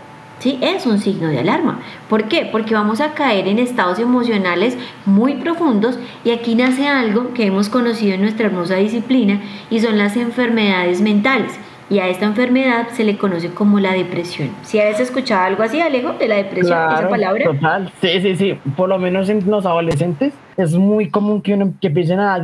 [0.41, 0.59] ¿sí?
[0.61, 1.79] Es un signo de alarma.
[2.09, 2.49] ¿Por qué?
[2.51, 4.77] Porque vamos a caer en estados emocionales
[5.07, 9.97] muy profundos y aquí nace algo que hemos conocido en nuestra hermosa disciplina y son
[9.97, 11.59] las enfermedades mentales.
[11.89, 14.51] Y a esta enfermedad se le conoce como la depresión.
[14.63, 17.45] ¿Si habéis escuchado algo así, Alejo, de la depresión, esa palabra?
[17.45, 18.59] Total, sí, sí, sí.
[18.77, 22.41] Por lo menos en los adolescentes es muy común que, uno, que empiecen a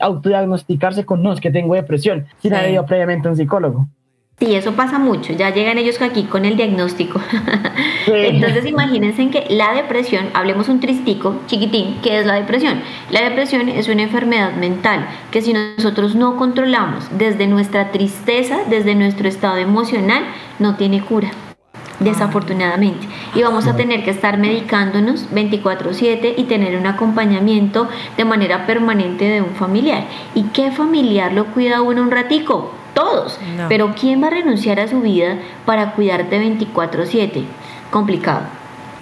[0.00, 3.86] autodiagnosticarse con, no, es que tengo depresión, sin haber ido previamente a un psicólogo.
[4.38, 5.32] Sí, eso pasa mucho.
[5.32, 7.18] Ya llegan ellos aquí con el diagnóstico.
[8.06, 12.82] Entonces imagínense que la depresión, hablemos un tristico chiquitín, ¿qué es la depresión?
[13.10, 18.94] La depresión es una enfermedad mental que si nosotros no controlamos desde nuestra tristeza, desde
[18.94, 20.24] nuestro estado emocional,
[20.58, 21.30] no tiene cura
[21.98, 23.08] desafortunadamente.
[23.34, 29.24] Y vamos a tener que estar medicándonos 24/7 y tener un acompañamiento de manera permanente
[29.24, 30.04] de un familiar.
[30.34, 32.74] ¿Y qué familiar lo cuida uno un ratico?
[32.96, 33.38] Todos.
[33.68, 37.44] Pero ¿quién va a renunciar a su vida para cuidarte 24/7?
[37.90, 38.40] Complicado.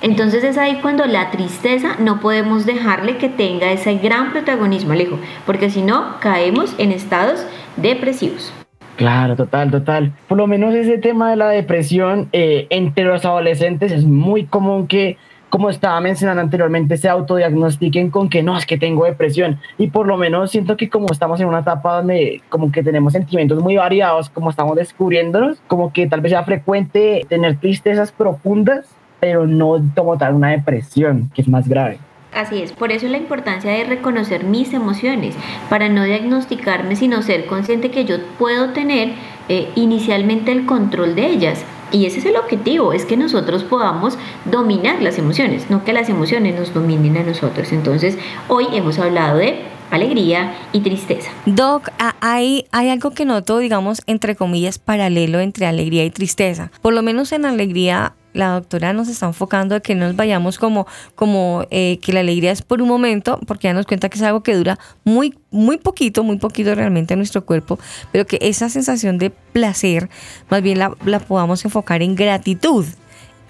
[0.03, 5.19] Entonces es ahí cuando la tristeza no podemos dejarle que tenga ese gran protagonismo, Alejo,
[5.47, 8.53] porque si no caemos en estados depresivos.
[8.97, 10.13] Claro, total, total.
[10.29, 14.89] Por lo menos ese tema de la depresión eh, entre los adolescentes es muy común
[14.89, 15.17] que
[15.55, 19.61] como estaba mencionando anteriormente, se autodiagnostiquen con que no, es que tengo depresión.
[19.79, 23.13] Y por lo menos siento que como estamos en una etapa donde como que tenemos
[23.13, 28.89] sentimientos muy variados, como estamos descubriéndonos, como que tal vez sea frecuente tener tristezas profundas,
[29.21, 31.99] pero no como tal una depresión, que es más grave.
[32.35, 35.37] Así es, por eso la importancia de reconocer mis emociones,
[35.71, 39.13] para no diagnosticarme, sino ser consciente que yo puedo tener
[39.49, 41.65] eh, inicialmente el control de ellas.
[41.95, 46.09] Y ese es el objetivo, es que nosotros podamos dominar las emociones, no que las
[46.09, 47.71] emociones nos dominen a nosotros.
[47.71, 49.61] Entonces, hoy hemos hablado de
[49.93, 51.31] alegría y tristeza.
[51.47, 56.73] Doc, hay, hay algo que noto, digamos, entre comillas, paralelo entre alegría y tristeza.
[56.83, 60.59] Por lo menos en alegría la doctora nos está enfocando a que no nos vayamos
[60.59, 64.19] como, como eh, que la alegría es por un momento, porque ya nos cuenta que
[64.19, 67.79] es algo que dura muy, muy poquito, muy poquito realmente en nuestro cuerpo,
[68.13, 70.11] pero que esa sensación de placer,
[70.51, 72.85] más bien la, la podamos enfocar en gratitud.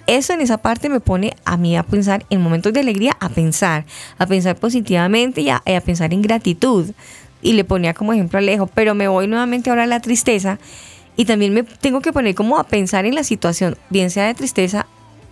[0.07, 3.31] Eso en esa parte me pone a mí a pensar en momentos de alegría, a
[3.31, 3.87] pensar,
[4.19, 6.91] a pensar positivamente y a, a pensar en gratitud.
[7.41, 10.59] Y le ponía como ejemplo a Alejo, pero me voy nuevamente ahora a la tristeza
[11.17, 14.35] y también me tengo que poner como a pensar en la situación, bien sea de
[14.35, 14.87] tristeza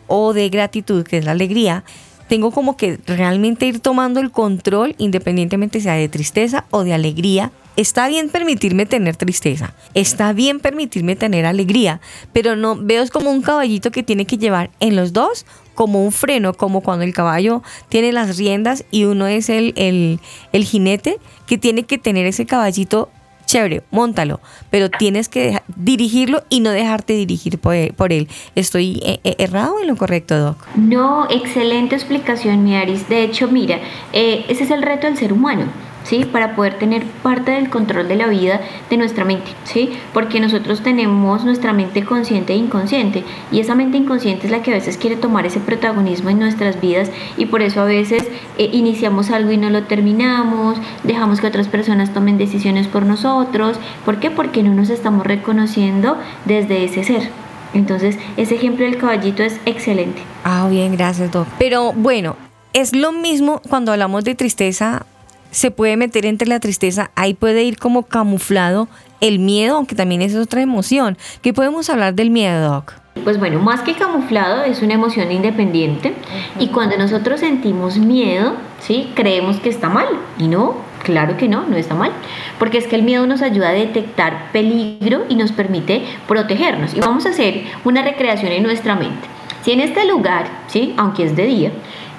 [0.07, 1.85] o de gratitud, que es la alegría.
[2.29, 7.53] Tengo como que realmente ir tomando el control independientemente sea de tristeza o de alegría.
[7.77, 12.01] Está bien permitirme tener tristeza, está bien permitirme tener alegría,
[12.33, 16.13] pero no veo como un caballito que tiene que llevar en los dos como un
[16.13, 20.21] freno, como cuando el caballo tiene las riendas y uno es el, el,
[20.53, 23.09] el jinete que tiene que tener ese caballito
[23.53, 28.29] chévere, montalo, pero tienes que dirigirlo y no dejarte dirigir por él.
[28.55, 30.57] ¿Estoy eh, eh, errado en lo correcto, Doc?
[30.75, 33.11] No, excelente explicación, Miaris.
[33.11, 33.79] De hecho, mira,
[34.15, 35.67] eh, ese es el reto del ser humano.
[36.05, 36.25] ¿Sí?
[36.25, 38.61] Para poder tener parte del control de la vida
[38.91, 39.91] de nuestra mente, ¿sí?
[40.13, 44.73] Porque nosotros tenemos nuestra mente consciente e inconsciente y esa mente inconsciente es la que
[44.73, 48.23] a veces quiere tomar ese protagonismo en nuestras vidas y por eso a veces
[48.59, 53.79] eh, iniciamos algo y no lo terminamos, dejamos que otras personas tomen decisiones por nosotros.
[54.05, 54.31] ¿Por qué?
[54.31, 57.31] Porque no nos estamos reconociendo desde ese ser.
[57.75, 60.23] Entonces, ese ejemplo del caballito es excelente.
[60.45, 61.49] Ah, bien, gracias, Doc.
[61.59, 62.37] Pero bueno,
[62.73, 65.07] es lo mismo cuando hablamos de tristeza
[65.53, 68.89] se puede meter entre la tristeza, ahí puede ir como camuflado
[69.21, 71.17] el miedo, aunque también es otra emoción.
[71.43, 72.95] ¿Qué podemos hablar del miedo, Doc?
[73.23, 76.15] Pues bueno, más que camuflado es una emoción independiente
[76.59, 79.11] y cuando nosotros sentimos miedo, ¿sí?
[79.15, 80.07] Creemos que está mal
[80.39, 82.11] y no, claro que no, no está mal,
[82.59, 87.01] porque es que el miedo nos ayuda a detectar peligro y nos permite protegernos y
[87.01, 89.29] vamos a hacer una recreación en nuestra mente.
[89.63, 90.95] Si en este lugar, ¿sí?
[90.97, 91.73] Aunque es de día,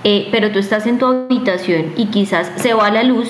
[0.03, 3.29] eh, pero tú estás en tu habitación y quizás se va la luz,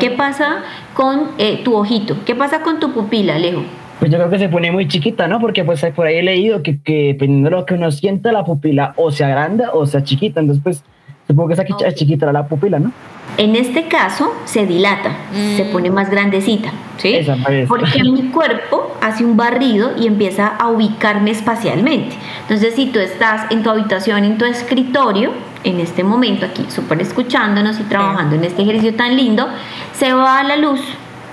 [0.00, 0.62] ¿qué pasa
[0.94, 2.16] con eh, tu ojito?
[2.24, 3.62] ¿Qué pasa con tu pupila, Alejo?
[3.98, 5.40] Pues yo creo que se pone muy chiquita, ¿no?
[5.40, 8.44] Porque pues por ahí he leído que, que dependiendo de lo que uno sienta, la
[8.44, 10.40] pupila o se agranda o sea chiquita.
[10.40, 10.84] Entonces, pues
[11.26, 12.92] supongo que esa es chiquita la pupila, ¿no?
[13.36, 15.10] En este caso se dilata,
[15.56, 15.72] se mm.
[15.72, 17.18] pone más grandecita, ¿sí?
[17.66, 22.16] Porque mi cuerpo hace un barrido y empieza a ubicarme espacialmente.
[22.42, 25.32] Entonces, si tú estás en tu habitación, en tu escritorio,
[25.64, 29.48] en este momento aquí, súper escuchándonos y trabajando en este ejercicio tan lindo,
[29.94, 30.80] se va la luz,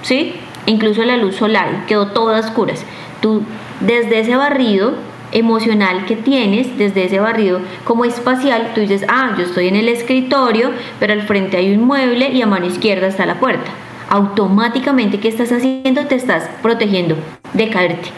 [0.01, 0.33] ¿sí?
[0.65, 2.85] Incluso la luz solar, quedó toda oscuras.
[3.21, 3.43] tú
[3.81, 4.93] desde ese barrido
[5.31, 9.87] emocional que tienes, desde ese barrido como espacial, tú dices, ah, yo estoy en el
[9.87, 13.71] escritorio, pero al frente hay un mueble y a mano izquierda está la puerta.
[14.09, 16.05] Automáticamente, ¿qué estás haciendo?
[16.05, 17.15] Te estás protegiendo
[17.53, 18.09] de caerte,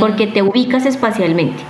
[0.00, 1.62] porque te ubicas espacialmente.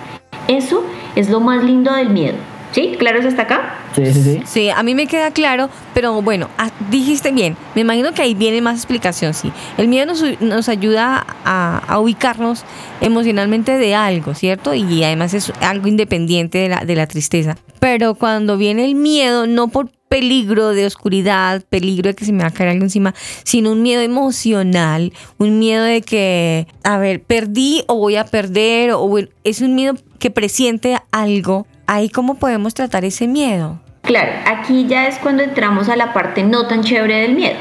[0.47, 0.85] Eso
[1.17, 2.37] es lo más lindo del miedo.
[2.75, 2.97] ¿Sí?
[2.99, 3.79] ¿Claro es hasta acá?
[3.95, 4.43] Sí, sí, sí.
[4.45, 7.57] Sí, a mí me queda claro, pero bueno, ah, dijiste bien.
[7.77, 9.53] Me imagino que ahí viene más explicación, sí.
[9.79, 12.65] El miedo nos, nos ayuda a, a ubicarnos
[13.01, 14.75] emocionalmente de algo, ¿cierto?
[14.75, 17.57] Y además es algo independiente de la, de la tristeza.
[17.79, 22.43] Pero cuando viene el miedo, no por peligro de oscuridad, peligro de que se me
[22.43, 27.23] va a caer algo encima, sino un miedo emocional, un miedo de que, a ver,
[27.23, 31.69] perdí o voy a perder, o bueno, es un miedo que presiente algo.
[31.87, 33.79] Ahí cómo podemos tratar ese miedo.
[34.05, 37.57] Claro, aquí ya es cuando entramos a la parte no tan chévere del miedo.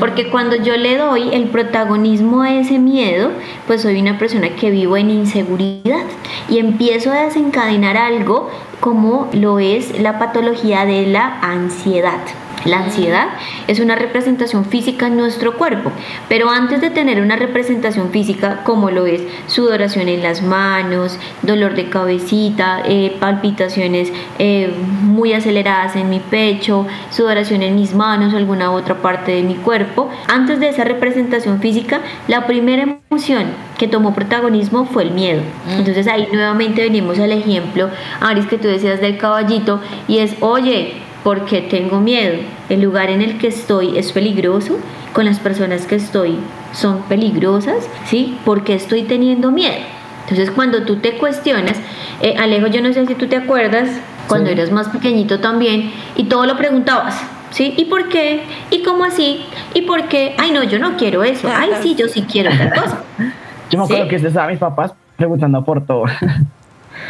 [0.00, 3.32] Porque cuando yo le doy el protagonismo a ese miedo,
[3.66, 6.04] pues soy una persona que vivo en inseguridad
[6.48, 8.50] y empiezo a desencadenar algo
[8.80, 12.20] como lo es la patología de la ansiedad.
[12.64, 13.28] La ansiedad
[13.68, 15.92] es una representación física en nuestro cuerpo,
[16.28, 21.74] pero antes de tener una representación física como lo es sudoración en las manos, dolor
[21.74, 24.72] de cabecita, eh, palpitaciones eh,
[25.02, 29.56] muy aceleradas en mi pecho, sudoración en mis manos o alguna otra parte de mi
[29.56, 33.44] cuerpo, antes de esa representación física, la primera emoción
[33.78, 35.42] que tomó protagonismo fue el miedo.
[35.68, 40.94] Entonces ahí nuevamente venimos al ejemplo, Aris, que tú decías del caballito, y es, oye,
[41.24, 42.36] porque tengo miedo.
[42.68, 44.78] El lugar en el que estoy es peligroso,
[45.12, 46.36] con las personas que estoy
[46.72, 48.38] son peligrosas, ¿sí?
[48.44, 49.74] Porque estoy teniendo miedo.
[50.22, 51.76] Entonces cuando tú te cuestionas,
[52.20, 53.88] eh, Alejo, yo no sé si tú te acuerdas,
[54.28, 54.52] cuando Sí.
[54.52, 57.74] eras más pequeñito también, y todo lo preguntabas, ¿sí?
[57.76, 58.42] ¿Y por qué?
[58.70, 59.44] ¿Y cómo así?
[59.74, 60.34] ¿Y por qué?
[60.38, 61.48] Ay, no, yo no quiero eso.
[61.54, 63.02] Ay, sí, yo sí quiero tal cosa.
[63.70, 64.10] Yo me acuerdo Sí.
[64.10, 66.04] que estaba mis papás preguntando por todo.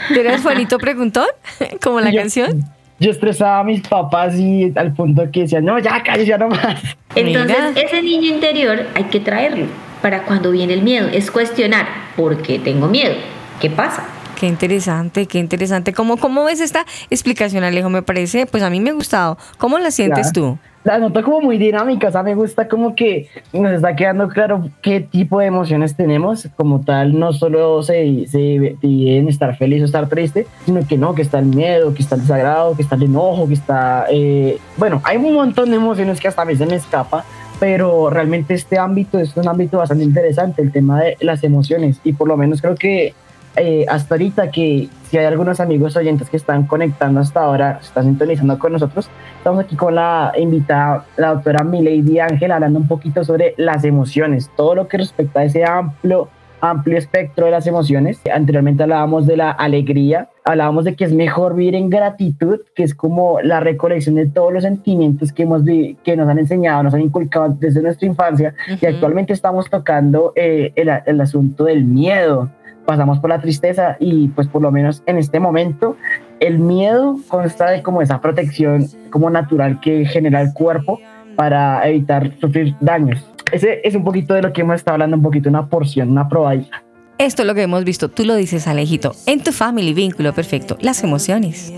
[0.09, 1.27] ¿Tú eres Juanito Preguntón?
[1.83, 2.65] Como la Yo- canción.
[3.05, 6.49] Yo estresaba a mis papás y al punto que decían, no, ya, cállate, ya no
[6.49, 6.97] más.
[7.15, 7.83] Entonces, Mira.
[7.83, 9.67] ese niño interior hay que traerlo
[10.01, 11.09] para cuando viene el miedo.
[11.13, 11.87] Es cuestionar,
[12.17, 13.15] ¿por qué tengo miedo?
[13.61, 14.07] ¿Qué pasa?
[14.39, 15.93] Qué interesante, qué interesante.
[15.93, 17.89] ¿Cómo, ¿Cómo ves esta explicación, Alejo?
[17.89, 19.39] Me parece, pues a mí me ha gustado.
[19.59, 20.33] ¿Cómo la sientes Ya.
[20.33, 20.59] tú?
[20.83, 24.69] La noto como muy dinámica, o sea, me gusta como que nos está quedando claro
[24.83, 28.37] qué tipo de emociones tenemos, como tal, no solo se, se
[28.83, 32.03] divide en estar feliz o estar triste, sino que no, que está el miedo, que
[32.03, 35.77] está el desagrado, que está el enojo, que está, eh, bueno, hay un montón de
[35.77, 37.25] emociones que hasta a mí se me escapa,
[37.59, 42.13] pero realmente este ámbito es un ámbito bastante interesante, el tema de las emociones, y
[42.13, 43.15] por lo menos creo que
[43.57, 47.87] eh, hasta ahorita que si hay algunos amigos oyentes que están conectando hasta ahora, se
[47.87, 52.89] están sintonizando con nosotros, estamos aquí con la invitada, la doctora Milady Ángel, hablando un
[52.89, 56.29] poquito sobre las emociones, todo lo que respecta a ese amplio,
[56.61, 58.21] amplio espectro de las emociones.
[58.33, 62.95] Anteriormente hablábamos de la alegría, hablábamos de que es mejor vivir en gratitud, que es
[62.95, 67.03] como la recolección de todos los sentimientos que, hemos que nos han enseñado, nos han
[67.03, 68.87] inculcado desde nuestra infancia, y Ujú.
[68.87, 72.51] actualmente estamos tocando eh, el, el asunto del miedo
[72.87, 75.97] pasamos por la tristeza y pues por lo menos en este momento
[76.41, 81.01] el miedo consta de como esa protección como natural que genera el cuerpo
[81.37, 83.25] para evitar sufrir daños.
[83.53, 86.29] Ese es un poquito de lo que hemos estado hablando, un poquito, una porción, una
[86.29, 86.83] probadita.
[87.19, 88.11] Esto es lo que hemos visto.
[88.11, 89.15] Tú lo dices, Alejito.
[89.27, 90.77] En tu family, vínculo perfecto.
[90.81, 91.73] Las emociones.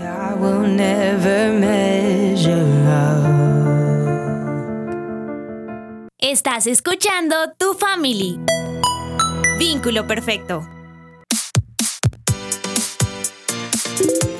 [6.17, 8.39] Estás escuchando Tu Family.
[9.59, 10.67] Vínculo perfecto.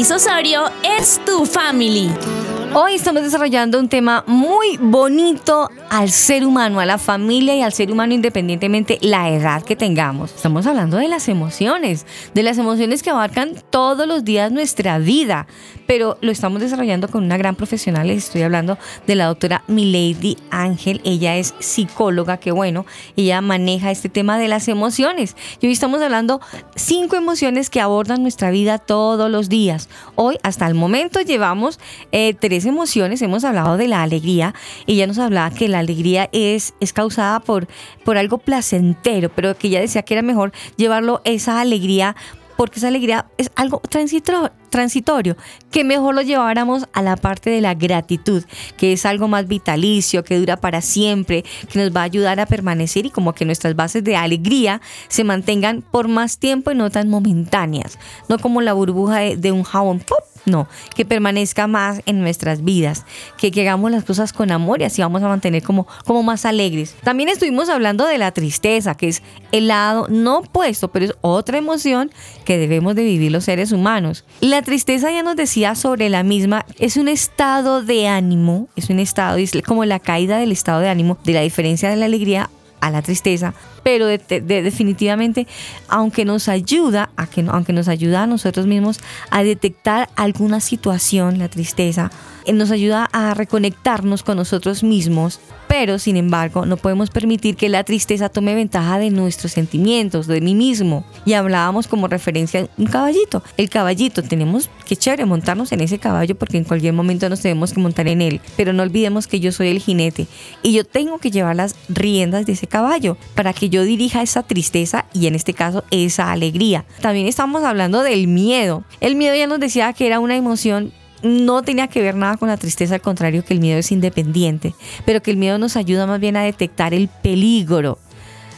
[0.00, 2.49] Aris Osorio es Tu Family.
[2.72, 7.72] Hoy estamos desarrollando un tema muy bonito al ser humano, a la familia y al
[7.72, 10.32] ser humano independientemente la edad que tengamos.
[10.32, 15.48] Estamos hablando de las emociones, de las emociones que abarcan todos los días nuestra vida,
[15.88, 18.06] pero lo estamos desarrollando con una gran profesional.
[18.06, 21.00] Les estoy hablando de la doctora Milady Ángel.
[21.04, 25.34] Ella es psicóloga, que bueno, ella maneja este tema de las emociones.
[25.60, 26.40] Y hoy estamos hablando
[26.76, 29.88] cinco emociones que abordan nuestra vida todos los días.
[30.14, 31.80] Hoy, hasta el momento, llevamos
[32.12, 33.22] eh, tres emociones.
[33.22, 34.54] Hemos hablado de la alegría.
[34.86, 37.68] Ella nos hablaba que la alegría es, es causada por,
[38.04, 42.16] por algo placentero, pero que ella decía que era mejor llevarlo esa alegría
[42.56, 45.36] porque esa alegría es algo transito- transitorio,
[45.70, 48.44] que mejor lo lleváramos a la parte de la gratitud,
[48.76, 52.46] que es algo más vitalicio, que dura para siempre, que nos va a ayudar a
[52.46, 56.90] permanecer y como que nuestras bases de alegría se mantengan por más tiempo y no
[56.90, 57.98] tan momentáneas,
[58.28, 60.02] no como la burbuja de, un jabón.
[60.46, 63.04] No, que permanezca más en nuestras vidas,
[63.36, 66.46] que, que hagamos las cosas con amor y así vamos a mantener como, como más
[66.46, 66.96] alegres.
[67.04, 71.58] También estuvimos hablando de la tristeza, que es el lado no opuesto, pero es otra
[71.58, 72.10] emoción
[72.46, 74.24] que debemos de vivir los seres humanos.
[74.40, 78.98] La tristeza ya nos decía sobre la misma, es un estado de ánimo, es un
[78.98, 82.50] estado, es como la caída del estado de ánimo, de la diferencia de la alegría
[82.80, 85.46] a la tristeza, pero de- de- de- definitivamente,
[85.88, 89.00] aunque nos ayuda a que, aunque nos ayuda a nosotros mismos
[89.30, 92.10] a detectar alguna situación, la tristeza,
[92.46, 97.68] eh, nos ayuda a reconectarnos con nosotros mismos, pero sin embargo no podemos permitir que
[97.68, 101.04] la tristeza tome ventaja de nuestros sentimientos, de mí mismo.
[101.24, 103.44] Y hablábamos como referencia un caballito.
[103.56, 107.72] El caballito, tenemos que chévere montarnos en ese caballo porque en cualquier momento nos tenemos
[107.72, 110.26] que montar en él, pero no olvidemos que yo soy el jinete
[110.62, 114.42] y yo tengo que llevar las riendas de ese caballo para que yo dirija esa
[114.42, 116.84] tristeza y en este caso esa alegría.
[117.00, 118.84] También estamos hablando del miedo.
[119.00, 120.92] El miedo ya nos decía que era una emoción
[121.22, 124.74] no tenía que ver nada con la tristeza, al contrario que el miedo es independiente,
[125.04, 127.98] pero que el miedo nos ayuda más bien a detectar el peligro.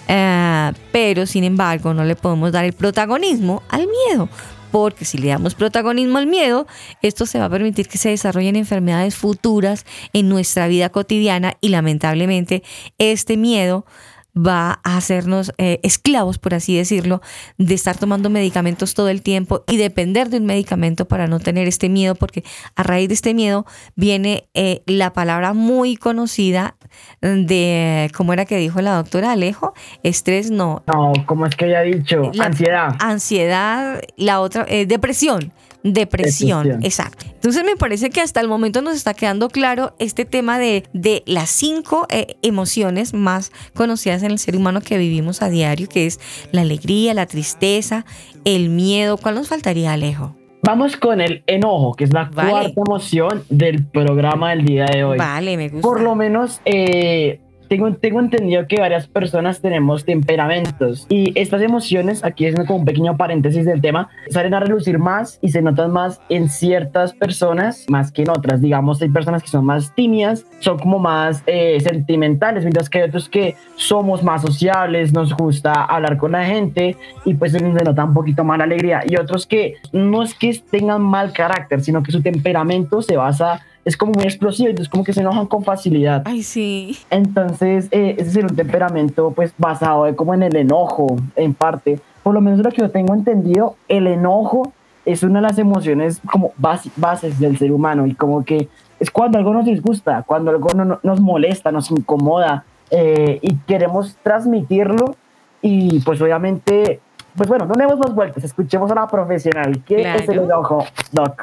[0.09, 4.29] Eh, pero sin embargo no le podemos dar el protagonismo al miedo,
[4.71, 6.67] porque si le damos protagonismo al miedo,
[7.03, 11.69] esto se va a permitir que se desarrollen enfermedades futuras en nuestra vida cotidiana y
[11.69, 12.63] lamentablemente
[12.99, 13.87] este miedo
[14.35, 17.21] va a hacernos eh, esclavos, por así decirlo,
[17.59, 21.69] de estar tomando medicamentos todo el tiempo y depender de un medicamento para no tener
[21.69, 22.43] este miedo, porque
[22.75, 26.77] a raíz de este miedo viene eh, la palabra muy conocida
[27.21, 29.75] de, ¿cómo era que dijo la doctora Alejo?
[30.03, 30.83] Estrés, no.
[30.87, 32.31] No, ¿cómo es que había dicho?
[32.35, 32.97] La- Ansiedad.
[33.01, 35.53] Ansiedad, la otra, eh, depresión.
[35.85, 36.85] Depresión, Depresión.
[36.85, 37.27] exacto.
[37.29, 41.23] Entonces me parece que hasta el momento nos está quedando claro este tema de, de
[41.27, 46.07] las cinco eh, emociones más conocidas en el ser humano que vivimos a diario, que
[46.07, 46.21] es
[46.53, 48.05] la alegría, la tristeza,
[48.45, 49.17] el miedo.
[49.17, 50.37] ¿Cuál nos faltaría, Alejo?
[50.65, 52.51] Vamos con el enojo, que es la Vale.
[52.51, 55.19] cuarta emoción del programa del día de hoy.
[55.19, 55.83] Vale, me gusta.
[55.89, 57.41] Por lo menos eh,
[57.73, 62.85] tengo, tengo entendido que varias personas tenemos temperamentos y estas emociones, aquí es como un
[62.85, 67.87] pequeño paréntesis del tema, salen a relucir más y se notan más en ciertas personas
[67.89, 68.61] más que en otras.
[68.61, 73.09] Digamos, hay personas que son más tímidas, son como más eh, sentimentales, mientras que hay
[73.09, 78.05] otros que somos más sociables, nos gusta hablar con la gente y pues se nota
[78.05, 79.01] un poquito más la alegría.
[79.07, 83.63] Y otros que no es que tengan mal carácter, sino que su temperamento se basa
[83.85, 86.23] es como muy explosivo, entonces como que se enojan con facilidad.
[86.25, 86.99] Ay, sí.
[87.11, 92.01] Entonces, eh, ese es un temperamento pues basado eh, como en el enojo, en parte.
[92.23, 94.73] Por lo menos lo que yo tengo entendido, el enojo
[95.05, 98.69] es una de las emociones como base- bases del ser humano y como que
[99.01, 103.57] es cuando algo nos disgusta, cuando algo no- no- nos molesta, nos incomoda eh, y
[103.67, 105.17] queremos transmitirlo
[105.61, 107.01] y pues obviamente,
[107.37, 109.83] pues bueno, no demos más vueltas, escuchemos a la profesional.
[109.85, 110.45] ¿Qué es el Claro.
[110.45, 111.43] enojo, Doc?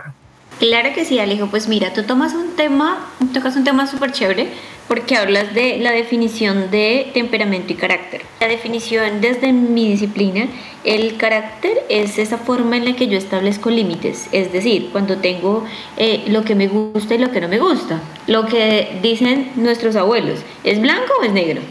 [0.59, 1.47] Claro que sí, Alejo.
[1.47, 4.49] Pues mira, tú tomas un tema, tocas un tema súper chévere
[4.89, 8.23] porque hablas de la definición de temperamento y carácter.
[8.41, 10.47] La definición desde mi disciplina,
[10.83, 15.63] el carácter es esa forma en la que yo establezco límites, es decir, cuando tengo
[15.95, 18.01] eh, lo que me gusta y lo que no me gusta.
[18.27, 21.61] Lo que dicen nuestros abuelos, ¿es blanco o es negro?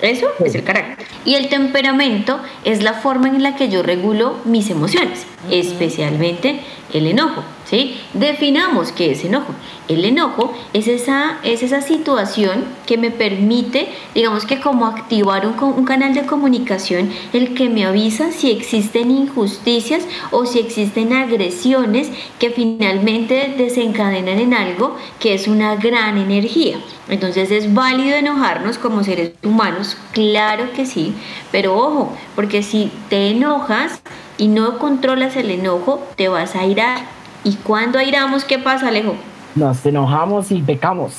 [0.00, 1.06] Eso es el carácter.
[1.24, 6.60] Y el temperamento es la forma en la que yo regulo mis emociones, especialmente
[6.92, 7.42] el enojo.
[7.68, 7.98] ¿sí?
[8.14, 9.54] Definamos qué es enojo.
[9.88, 15.54] El enojo es esa, es esa situación que me permite, digamos que como activar un,
[15.62, 22.10] un canal de comunicación, el que me avisa si existen injusticias o si existen agresiones
[22.38, 26.78] que finalmente desencadenan en algo que es una gran energía.
[27.08, 31.14] Entonces es válido enojarnos como seres humanos, claro que sí,
[31.50, 34.02] pero ojo, porque si te enojas
[34.38, 37.02] y no controlas el enojo, te vas a irar.
[37.44, 39.14] ¿Y cuando airamos, qué pasa, Alejo?
[39.54, 41.12] Nos enojamos y pecamos.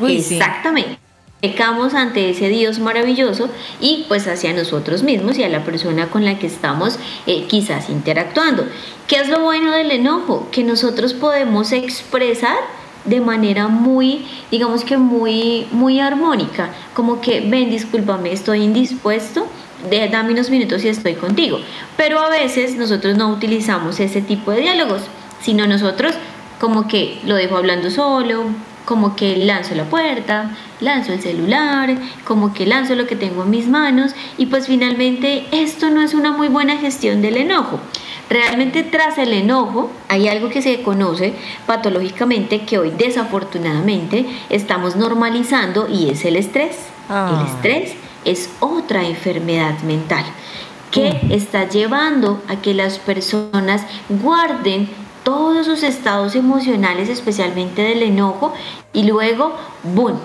[0.00, 0.36] Uy, sí.
[0.36, 0.98] Exactamente.
[1.40, 3.48] Pecamos ante ese Dios maravilloso
[3.80, 7.90] y pues hacia nosotros mismos y a la persona con la que estamos eh, quizás
[7.90, 8.64] interactuando.
[9.08, 10.46] ¿Qué es lo bueno del enojo?
[10.52, 12.56] Que nosotros podemos expresar
[13.04, 19.46] de manera muy, digamos que muy, muy armónica, como que ven, discúlpame, estoy indispuesto,
[19.90, 21.58] de, dame unos minutos y estoy contigo.
[21.96, 25.02] Pero a veces nosotros no utilizamos ese tipo de diálogos,
[25.40, 26.14] sino nosotros
[26.60, 28.44] como que lo dejo hablando solo,
[28.84, 33.50] como que lanzo la puerta, lanzo el celular, como que lanzo lo que tengo en
[33.50, 37.80] mis manos y pues finalmente esto no es una muy buena gestión del enojo.
[38.28, 41.34] Realmente tras el enojo hay algo que se conoce
[41.66, 46.76] patológicamente que hoy desafortunadamente estamos normalizando y es el estrés.
[47.08, 47.40] Ah.
[47.40, 50.24] El estrés es otra enfermedad mental
[50.90, 54.88] que está llevando a que las personas guarden
[55.24, 58.52] todos sus estados emocionales, especialmente del enojo,
[58.92, 60.18] y luego, ¡boom!,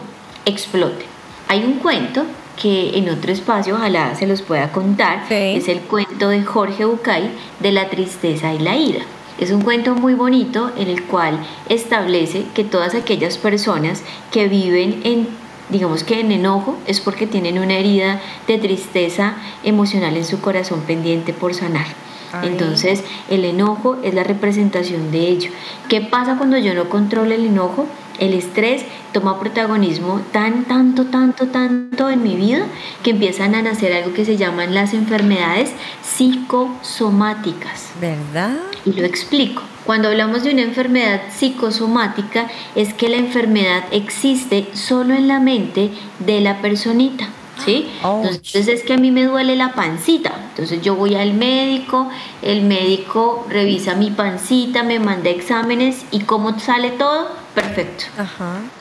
[0.45, 1.06] explote.
[1.48, 2.24] Hay un cuento
[2.62, 7.32] que en otro espacio ojalá se los pueda contar, es el cuento de Jorge Bucay
[7.60, 9.06] de la tristeza y la ira.
[9.39, 11.39] Es un cuento muy bonito en el cual
[11.70, 15.28] establece que todas aquellas personas que viven en
[15.70, 20.82] digamos que en enojo es porque tienen una herida de tristeza emocional en su corazón
[20.82, 22.07] pendiente por sanar.
[22.43, 25.51] Entonces, el enojo es la representación de ello.
[25.88, 27.88] ¿Qué pasa cuando yo no controlo el enojo?
[28.19, 32.65] El estrés toma protagonismo tan, tanto, tanto, tanto en mi vida
[33.03, 35.71] que empiezan a nacer algo que se llaman las enfermedades
[36.01, 37.91] psicosomáticas.
[38.01, 38.57] ¿Verdad?
[38.86, 39.61] Y lo explico.
[39.86, 45.91] Cuando hablamos de una enfermedad psicosomática es que la enfermedad existe solo en la mente
[46.19, 47.30] de la personita.
[47.64, 47.89] ¿Sí?
[48.03, 50.34] Entonces es que a mí me duele la pancita.
[50.49, 52.10] Entonces yo voy al médico,
[52.41, 58.05] el médico revisa mi pancita, me manda exámenes y cómo sale todo, perfecto.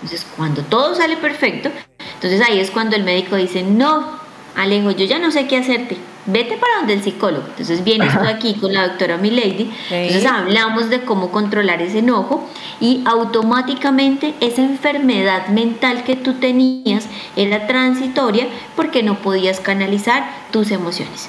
[0.03, 1.70] Entonces cuando todo sale perfecto,
[2.14, 4.18] entonces ahí es cuando el médico dice, no,
[4.57, 5.97] Alejo, yo ya no sé qué hacerte
[6.27, 7.45] vete para donde el psicólogo.
[7.49, 12.49] Entonces vienes tú aquí con la doctora Milady, entonces hablamos de cómo controlar ese enojo
[12.81, 20.70] y automáticamente esa enfermedad mental que tú tenías era transitoria porque no podías canalizar tus
[20.70, 21.29] emociones.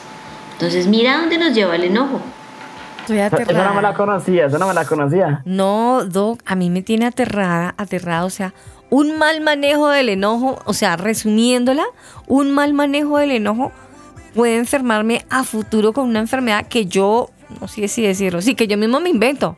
[0.54, 2.20] Entonces mira dónde nos lleva el enojo.
[3.02, 5.42] Estoy Esa no me la conocía, esa no me la conocía.
[5.46, 8.54] No, Doc, a mí me tiene aterrada, aterrada, o sea,
[8.90, 11.86] un mal manejo del enojo, o sea, resumiéndola,
[12.28, 13.72] un mal manejo del enojo
[14.38, 18.68] puede enfermarme a futuro con una enfermedad que yo, no sé si decirlo, sí, que
[18.68, 19.58] yo mismo me invento.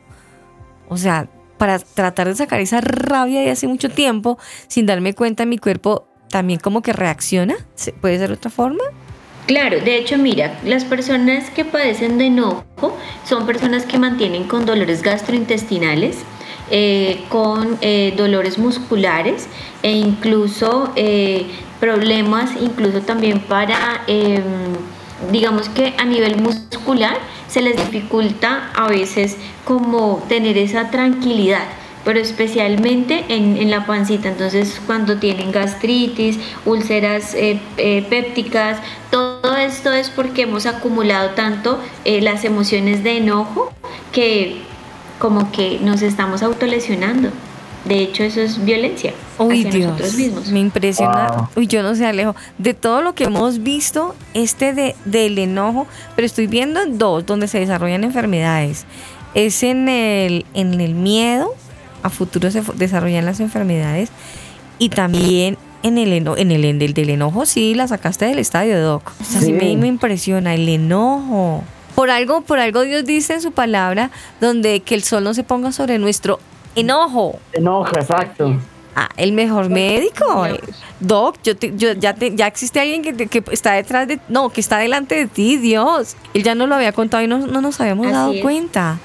[0.88, 1.28] O sea,
[1.58, 6.08] para tratar de sacar esa rabia de hace mucho tiempo, sin darme cuenta, mi cuerpo
[6.30, 7.56] también como que reacciona.
[8.00, 8.82] ¿Puede ser otra forma?
[9.46, 12.96] Claro, de hecho, mira, las personas que padecen de enojo
[13.28, 16.16] son personas que mantienen con dolores gastrointestinales,
[16.70, 19.46] eh, con eh, dolores musculares
[19.82, 21.44] e incluso eh,
[21.80, 24.42] problemas incluso también para, em,
[25.32, 27.18] digamos que a nivel muscular
[27.48, 31.64] se les dificulta a veces como tener esa tranquilidad
[32.04, 34.28] pero especialmente en, la pancita.
[34.28, 38.78] Entonces, cuando tienen gastritis, úlceras eh, eh, pépticas,
[39.10, 43.70] todo esto es porque hemos acumulado tanto eh, las emociones de enojo
[44.12, 44.62] que
[45.18, 47.30] como que nos estamos autolesionando.
[47.84, 50.48] De hecho, eso es violencia Uy, hacia Dios, nosotros mismos.
[50.48, 51.48] Me impresiona.
[51.56, 52.36] Uy, yo no sé, Alejo.
[52.58, 57.48] De todo lo que hemos visto, este de, del enojo, pero estoy viendo dos donde
[57.48, 58.84] se desarrollan enfermedades.
[59.34, 61.54] Es en el, en el miedo,
[62.02, 64.10] a futuro se desarrollan las enfermedades,
[64.78, 68.38] y también en el, eno, en el, en el del enojo, sí, la sacaste del
[68.38, 69.12] estadio, Doc.
[69.20, 69.52] O sea, sí.
[69.52, 71.64] me, me impresiona, el enojo.
[71.94, 74.10] Por algo, por algo Dios dice en su palabra,
[74.40, 76.40] donde que el sol no se ponga sobre nuestro
[76.74, 77.38] enojo.
[77.52, 78.56] Enojo, exacto.
[78.96, 80.46] Ah, el mejor médico.
[80.98, 84.20] Doc, yo, te, yo ya, te, ya existe alguien que, te, que, está detrás de,
[84.28, 86.16] no, que está delante de ti, Dios.
[86.34, 88.42] Él ya nos lo había contado y no, no nos habíamos Así dado es.
[88.42, 88.98] cuenta.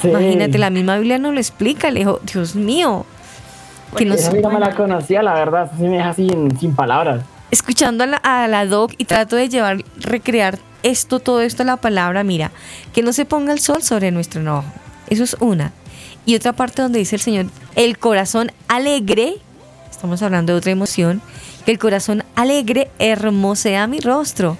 [0.00, 0.08] Sí.
[0.08, 3.04] Imagínate, la misma Biblia nos lo explica, le dijo, Dios mío.
[3.96, 4.14] Que no
[4.50, 5.72] me la conocía, la verdad.
[5.76, 7.24] Sí me deja sin, sin palabras.
[7.50, 11.66] escuchando a la, a la Doc y trato de llevar, recrear esto, todo esto a
[11.66, 12.52] la palabra, mira,
[12.92, 14.64] que no se ponga el sol sobre nuestro enojo.
[15.08, 15.72] Eso es una.
[16.26, 19.36] Y otra parte donde dice el Señor, el corazón alegre,
[19.90, 21.20] estamos hablando de otra emoción,
[21.64, 24.56] que el corazón alegre hermosea mi rostro.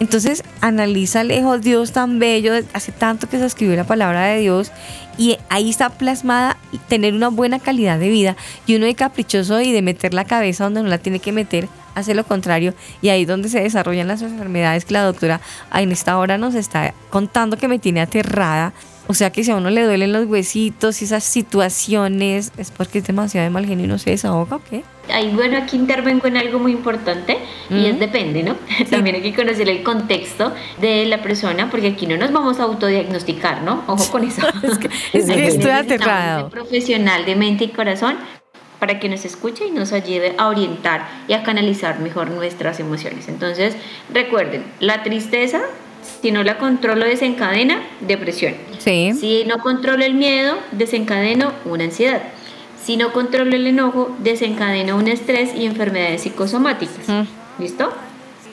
[0.00, 4.72] Entonces analiza lejos Dios tan bello, hace tanto que se escribió la palabra de Dios
[5.16, 6.56] y ahí está plasmada
[6.88, 8.36] tener una buena calidad de vida
[8.66, 11.68] y uno de caprichoso y de meter la cabeza donde no la tiene que meter,
[11.94, 15.40] hace lo contrario y ahí es donde se desarrollan las enfermedades que la doctora
[15.72, 18.72] en esta hora nos está contando que me tiene aterrada.
[19.06, 22.98] O sea que si a uno le duelen los huesitos y esas situaciones es porque
[22.98, 24.82] es demasiado de mal genio y no se desahoga o qué.
[25.12, 27.36] Ahí, bueno, aquí intervengo en algo muy importante
[27.68, 28.56] y es depende, ¿no?
[28.90, 32.62] También hay que conocer el contexto de la persona porque aquí no nos vamos a
[32.62, 33.84] autodiagnosticar, ¿no?
[33.86, 34.40] Ojo con eso.
[34.62, 34.88] es que,
[35.18, 36.46] es que estoy aterrado.
[36.46, 38.16] un profesional de mente y corazón
[38.78, 43.28] para que nos escuche y nos ayude a orientar y a canalizar mejor nuestras emociones.
[43.28, 43.76] Entonces,
[44.12, 45.60] recuerden, la tristeza,
[46.24, 48.54] si no la controlo, desencadena depresión.
[48.78, 49.12] Sí.
[49.12, 52.22] Si no controlo el miedo, desencadeno una ansiedad.
[52.82, 57.26] Si no controlo el enojo, desencadena un estrés y enfermedades psicosomáticas.
[57.58, 57.92] ¿Listo?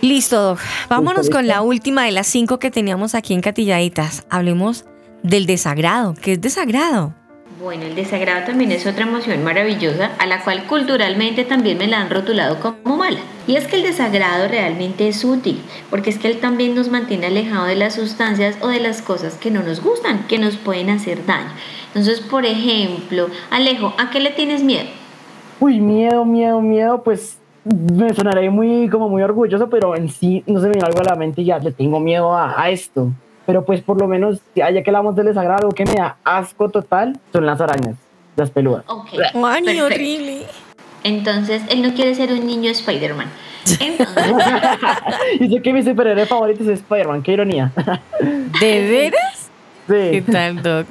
[0.02, 0.60] Listo, Doc.
[0.90, 4.26] Vámonos con la última de las cinco que teníamos aquí en Catilladitas.
[4.30, 4.84] Hablemos
[5.24, 6.14] del desagrado.
[6.22, 7.16] ¿Qué es desagrado?
[7.62, 12.02] Bueno, el desagrado también es otra emoción maravillosa a la cual culturalmente también me la
[12.02, 13.20] han rotulado como mala.
[13.46, 17.28] Y es que el desagrado realmente es útil, porque es que él también nos mantiene
[17.28, 20.90] alejado de las sustancias o de las cosas que no nos gustan, que nos pueden
[20.90, 21.52] hacer daño.
[21.90, 24.90] Entonces, por ejemplo, Alejo, ¿a qué le tienes miedo?
[25.60, 30.60] Uy, miedo, miedo, miedo, pues me sonaré muy como muy orgulloso, pero en sí no
[30.62, 33.12] se me viene algo a la mente y ya le tengo miedo a, a esto.
[33.46, 37.20] Pero pues por lo menos, ya que hablamos del desagrado, que me da asco total
[37.34, 37.96] son las arañas,
[38.36, 38.84] las peludas.
[38.88, 39.10] Ok.
[39.36, 39.86] Mani, perfecto.
[39.86, 40.44] horrible.
[41.04, 43.28] Entonces, él no quiere ser un niño Spider-Man.
[43.80, 44.26] Entonces,
[45.40, 47.72] y sé que mi superhéroe favorito es Spider-Man, qué ironía.
[48.60, 49.50] ¿De veras?
[49.88, 50.32] ¿Qué Sí.
[50.32, 50.88] tal, Doc?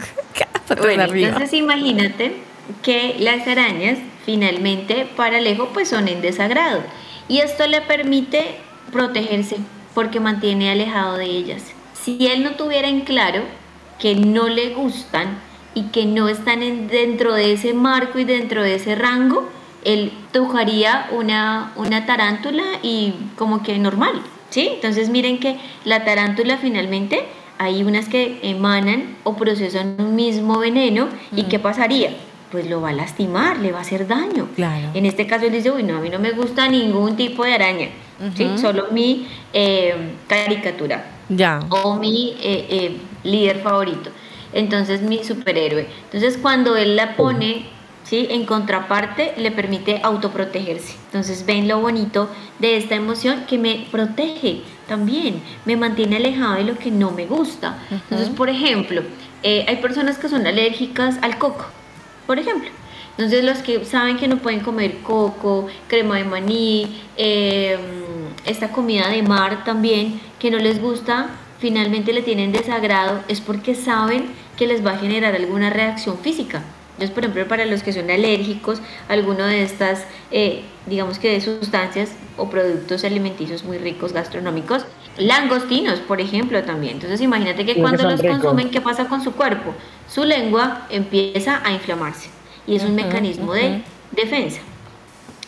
[0.78, 2.36] Bueno, entonces imagínate
[2.82, 6.82] que las arañas finalmente para Alejo pues son en desagrado.
[7.28, 8.56] Y esto le permite
[8.92, 9.56] protegerse
[9.94, 11.62] porque mantiene alejado de ellas.
[12.02, 13.42] Si él no tuviera en claro
[13.98, 15.38] que no le gustan
[15.74, 19.48] y que no están en- dentro de ese marco y dentro de ese rango,
[19.84, 24.20] él tujaría una, una tarántula y como que normal,
[24.50, 24.68] ¿sí?
[24.74, 27.24] Entonces miren que la tarántula finalmente
[27.58, 32.10] hay unas que emanan o procesan un mismo veneno y ¿qué pasaría?
[32.50, 34.48] Pues lo va a lastimar, le va a hacer daño.
[34.56, 34.88] Claro.
[34.94, 37.54] En este caso él dice, uy, no, a mí no me gusta ningún tipo de
[37.54, 37.88] araña,
[38.36, 38.48] ¿sí?
[38.60, 39.94] Solo mi eh,
[40.26, 41.60] caricatura Ya.
[41.70, 44.10] o mi eh, eh, líder favorito.
[44.52, 45.86] Entonces mi superhéroe.
[46.04, 47.66] Entonces cuando él la pone,
[48.02, 48.26] ¿sí?
[48.30, 50.96] En contraparte le permite autoprotegerse.
[51.06, 52.28] Entonces ven lo bonito
[52.58, 57.26] de esta emoción que me protege también, me mantiene alejado de lo que no me
[57.26, 57.78] gusta.
[57.92, 59.02] Entonces, por ejemplo,
[59.44, 61.64] eh, hay personas que son alérgicas al coco,
[62.30, 62.70] por ejemplo.
[63.18, 67.76] Entonces los que saben que no pueden comer coco, crema de maní, eh,
[68.44, 71.26] esta comida de mar también, que no les gusta,
[71.58, 74.26] finalmente le tienen desagrado, es porque saben
[74.56, 76.62] que les va a generar alguna reacción física.
[77.00, 81.32] Entonces, por ejemplo, para los que son alérgicos a alguno de estas, eh, digamos que
[81.32, 84.84] de sustancias o productos alimenticios muy ricos gastronómicos,
[85.16, 86.96] langostinos, por ejemplo, también.
[86.96, 88.40] Entonces, imagínate que Sí, que cuando los ricos.
[88.40, 89.72] consumen, ¿qué pasa con su cuerpo?
[90.10, 92.28] Su lengua empieza a inflamarse
[92.66, 93.80] y es un mecanismo de
[94.12, 94.60] defensa.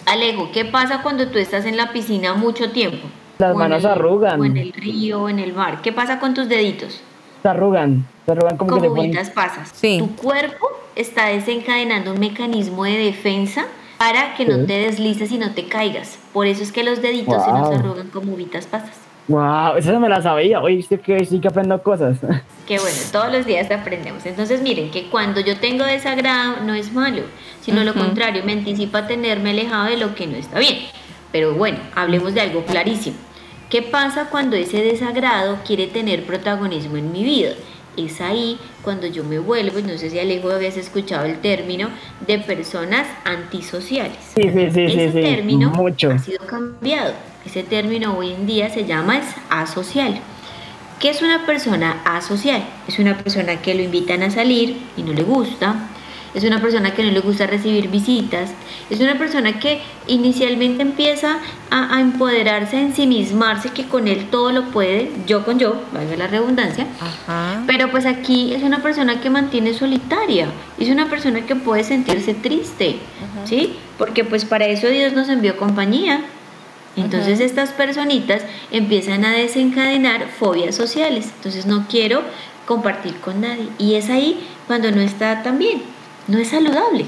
[0.06, 3.08] Alejo, ¿qué pasa cuando tú estás en la piscina mucho tiempo?
[3.38, 4.40] Las O manos el- arrugan.
[4.40, 5.82] O en el río, o en el mar.
[5.82, 7.02] ¿Qué pasa con tus deditos?
[7.42, 9.10] Se arrugan, se arrugan como, que Como le ponen...
[9.12, 9.70] bobitas pasas.
[9.74, 9.98] Sí.
[9.98, 10.66] Tu cuerpo
[10.96, 13.66] está desencadenando un mecanismo de defensa
[13.98, 16.18] para que no te deslices y no te caigas.
[16.32, 17.74] Por eso es que los deditos se nos Wow.
[17.78, 18.96] arrugan como bobitas pasas.
[19.28, 20.60] Wow, esa no me la sabía.
[20.60, 22.18] Oye, sí que, sí que aprendo cosas.
[22.66, 24.24] Que bueno, todos los días aprendemos.
[24.24, 27.22] Entonces miren que cuando yo tengo desagrado no es malo,
[27.60, 27.98] sino lo Ujú.
[28.00, 30.78] contrario, me anticipa tenerme alejado de lo que no está bien.
[31.32, 33.16] Pero bueno, hablemos de algo clarísimo.
[33.68, 37.50] ¿Qué pasa cuando ese desagrado quiere tener protagonismo en mi vida?
[37.96, 41.90] Es ahí cuando yo me vuelvo, y no sé si Alejo habías escuchado el término,
[42.26, 44.16] de personas antisociales.
[44.34, 45.20] Sí, sí, sí, Ese sí.
[45.20, 46.10] término Mucho.
[46.10, 47.12] ha sido cambiado.
[47.44, 50.20] Ese término hoy en día se llama es asocial.
[51.00, 52.62] ¿Qué es una persona asocial?
[52.86, 55.88] Es una persona que lo invitan a salir y no le gusta.
[56.34, 58.50] Es una persona que no le gusta recibir visitas.
[58.88, 61.38] Es una persona que inicialmente empieza
[61.70, 66.16] a, a empoderarse, a ensimismarse, que con él todo lo puede, yo con yo, valga
[66.16, 66.86] la redundancia.
[67.00, 67.62] Ajá.
[67.66, 72.34] Pero pues aquí es una persona que mantiene solitaria, es una persona que puede sentirse
[72.34, 72.96] triste,
[73.44, 73.76] ¿sí?
[73.98, 76.22] Porque pues para eso Dios nos envió compañía.
[76.96, 81.30] Entonces estas personitas empiezan a desencadenar fobias sociales.
[81.36, 82.22] Entonces no quiero
[82.66, 83.68] compartir con nadie.
[83.78, 85.82] Y es ahí cuando no está tan bien,
[86.28, 87.06] no es saludable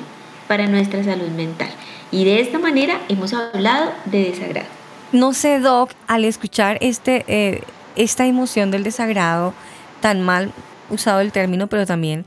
[0.49, 1.71] para nuestra salud mental.
[2.11, 4.69] Y de esta manera hemos hablado de desagrado.
[5.13, 7.63] No sé, Doc, al escuchar este, eh,
[7.97, 9.55] esta emoción del desagrado,
[10.01, 10.53] tan mal
[10.91, 12.27] usado el término, pero también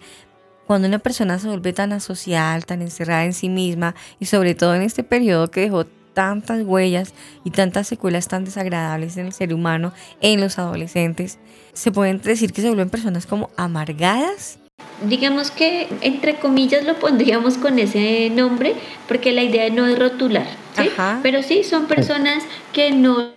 [0.65, 4.75] cuando una persona se vuelve tan asocial, tan encerrada en sí misma, y sobre todo
[4.75, 7.13] en este periodo que dejó tantas huellas
[7.43, 11.39] y tantas secuelas tan desagradables en el ser humano, en los adolescentes,
[11.73, 14.59] se pueden decir que se vuelven personas como amargadas.
[15.01, 18.73] Digamos que entre comillas lo pondríamos con ese nombre
[19.07, 20.89] porque la idea no es rotular, ¿sí?
[21.21, 23.29] Pero sí son personas que no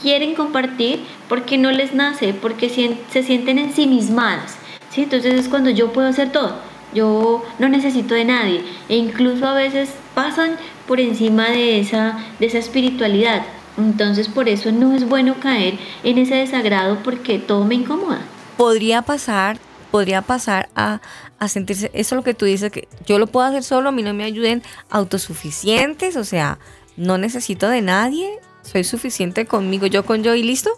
[0.00, 4.56] quieren compartir porque no les nace, porque se sienten ensimismadas,
[4.90, 5.02] ¿sí?
[5.02, 6.56] Entonces es cuando yo puedo hacer todo,
[6.94, 10.56] yo no necesito de nadie e incluso a veces pasan
[10.88, 13.42] por encima de esa, de esa espiritualidad.
[13.76, 18.20] Entonces por eso no es bueno caer en ese desagrado porque todo me incomoda.
[18.56, 19.58] podría pasar,
[19.94, 21.00] podría pasar a,
[21.38, 23.92] a sentirse, eso es lo que tú dices, que yo lo puedo hacer solo, a
[23.92, 26.58] mí no me ayuden autosuficientes, o sea,
[26.96, 28.28] no necesito de nadie,
[28.62, 30.68] soy suficiente conmigo, yo con yo y listo.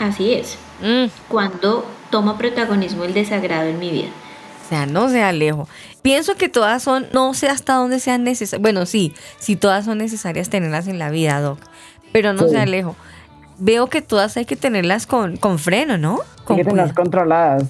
[0.00, 0.58] Así es.
[1.28, 4.08] Cuando toma protagonismo el desagrado en mi vida.
[4.66, 5.68] O sea, no se alejo.
[6.02, 8.60] Pienso que todas son, no sé hasta dónde sean necesarias.
[8.60, 11.60] Bueno, sí, sí todas son necesarias tenerlas en la vida, Doc.
[12.12, 12.54] Pero no Sí.
[12.54, 12.96] se alejo.
[13.58, 16.18] Veo que todas hay que tenerlas con, con freno, ¿no?
[16.48, 17.62] Hay que tenerlas controladas.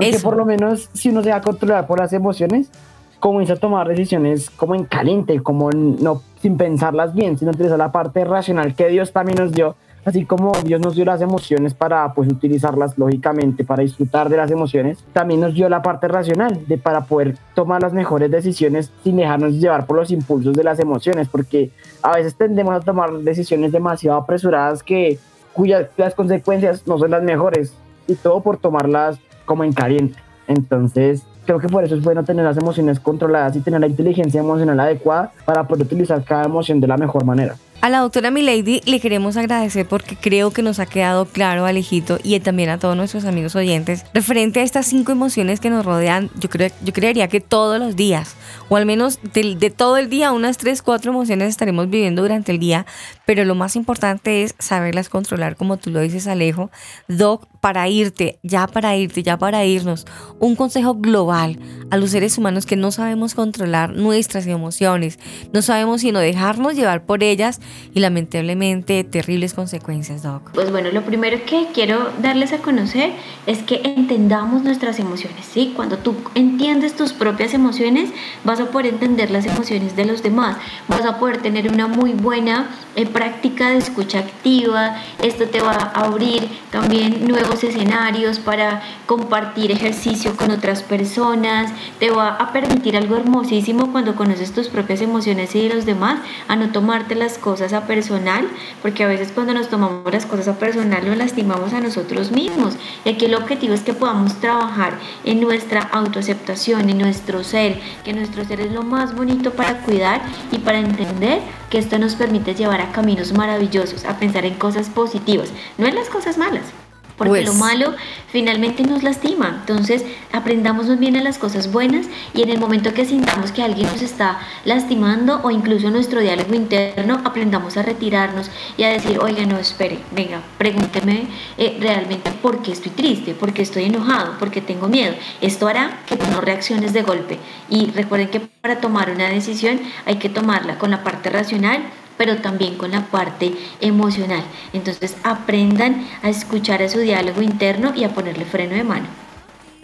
[0.00, 0.28] Porque Eso.
[0.28, 2.70] por lo menos si uno se va a controlar por las emociones,
[3.18, 7.92] comienza a tomar decisiones como en caliente, como no sin pensarlas bien, sino utilizar la
[7.92, 9.76] parte racional que Dios también nos dio.
[10.06, 14.50] Así como Dios nos dio las emociones para pues utilizarlas lógicamente, para disfrutar de las
[14.50, 19.16] emociones, también nos dio la parte racional de para poder tomar las mejores decisiones sin
[19.16, 23.72] dejarnos llevar por los impulsos de las emociones, porque a veces tendemos a tomar decisiones
[23.72, 25.18] demasiado apresuradas que
[25.52, 27.74] cuyas las consecuencias no son las mejores
[28.08, 29.18] y todo por tomarlas
[29.50, 30.16] como en caliente.
[30.46, 34.38] Entonces, creo que por eso es bueno tener las emociones controladas y tener la inteligencia
[34.38, 37.56] emocional adecuada para poder utilizar cada emoción de la mejor manera.
[37.82, 42.18] A la doctora Milady le queremos agradecer porque creo que nos ha quedado claro, Alejito,
[42.22, 46.28] y también a todos nuestros amigos oyentes, referente a estas cinco emociones que nos rodean,
[46.38, 48.36] yo, creo, yo creería que todos los días,
[48.68, 52.52] o al menos de, de todo el día, unas tres, cuatro emociones estaremos viviendo durante
[52.52, 52.84] el día,
[53.24, 56.70] pero lo más importante es saberlas controlar, como tú lo dices, Alejo.
[57.08, 60.06] Doc, para irte, ya para irte, ya para irnos,
[60.38, 61.58] un consejo global
[61.90, 65.18] a los seres humanos que no sabemos controlar nuestras emociones,
[65.52, 67.60] no sabemos sino dejarnos llevar por ellas
[67.94, 70.50] y lamentablemente terribles consecuencias, Doc.
[70.52, 73.12] Pues bueno, lo primero que quiero darles a conocer
[73.46, 75.72] es que entendamos nuestras emociones, ¿sí?
[75.74, 78.10] Cuando tú entiendes tus propias emociones,
[78.44, 80.56] vas a poder entender las emociones de los demás,
[80.88, 85.72] vas a poder tener una muy buena eh, práctica de escucha activa, esto te va
[85.72, 92.96] a abrir también nuevos escenarios para compartir ejercicio con otras personas, te va a permitir
[92.96, 97.38] algo hermosísimo cuando conoces tus propias emociones y de los demás, a no tomarte las
[97.38, 98.48] cosas a personal,
[98.82, 102.76] porque a veces cuando nos tomamos las cosas a personal nos lastimamos a nosotros mismos.
[103.04, 104.94] Y aquí el objetivo es que podamos trabajar
[105.24, 110.22] en nuestra autoaceptación, en nuestro ser, que nuestro ser es lo más bonito para cuidar
[110.50, 114.88] y para entender que esto nos permite llevar a caminos maravillosos, a pensar en cosas
[114.88, 116.79] positivas, no en las cosas malas.
[117.20, 117.48] Porque Pues.
[117.48, 117.94] lo malo
[118.32, 119.58] finalmente nos lastima.
[119.60, 123.88] Entonces, aprendamos bien a las cosas buenas y en el momento que sintamos que alguien
[123.88, 129.44] nos está lastimando o incluso nuestro diálogo interno, aprendamos a retirarnos y a decir, oiga,
[129.44, 131.26] no, espere, venga, pregúnteme
[131.58, 135.14] eh, realmente por qué estoy triste, por qué estoy enojado, por qué tengo miedo.
[135.42, 137.38] Esto hará que no reacciones de golpe.
[137.68, 141.82] Y recuerden que para tomar una decisión hay que tomarla con la parte racional
[142.20, 144.42] pero también con la parte emocional.
[144.74, 149.06] Entonces aprendan a escuchar a su diálogo interno y a ponerle freno de mano.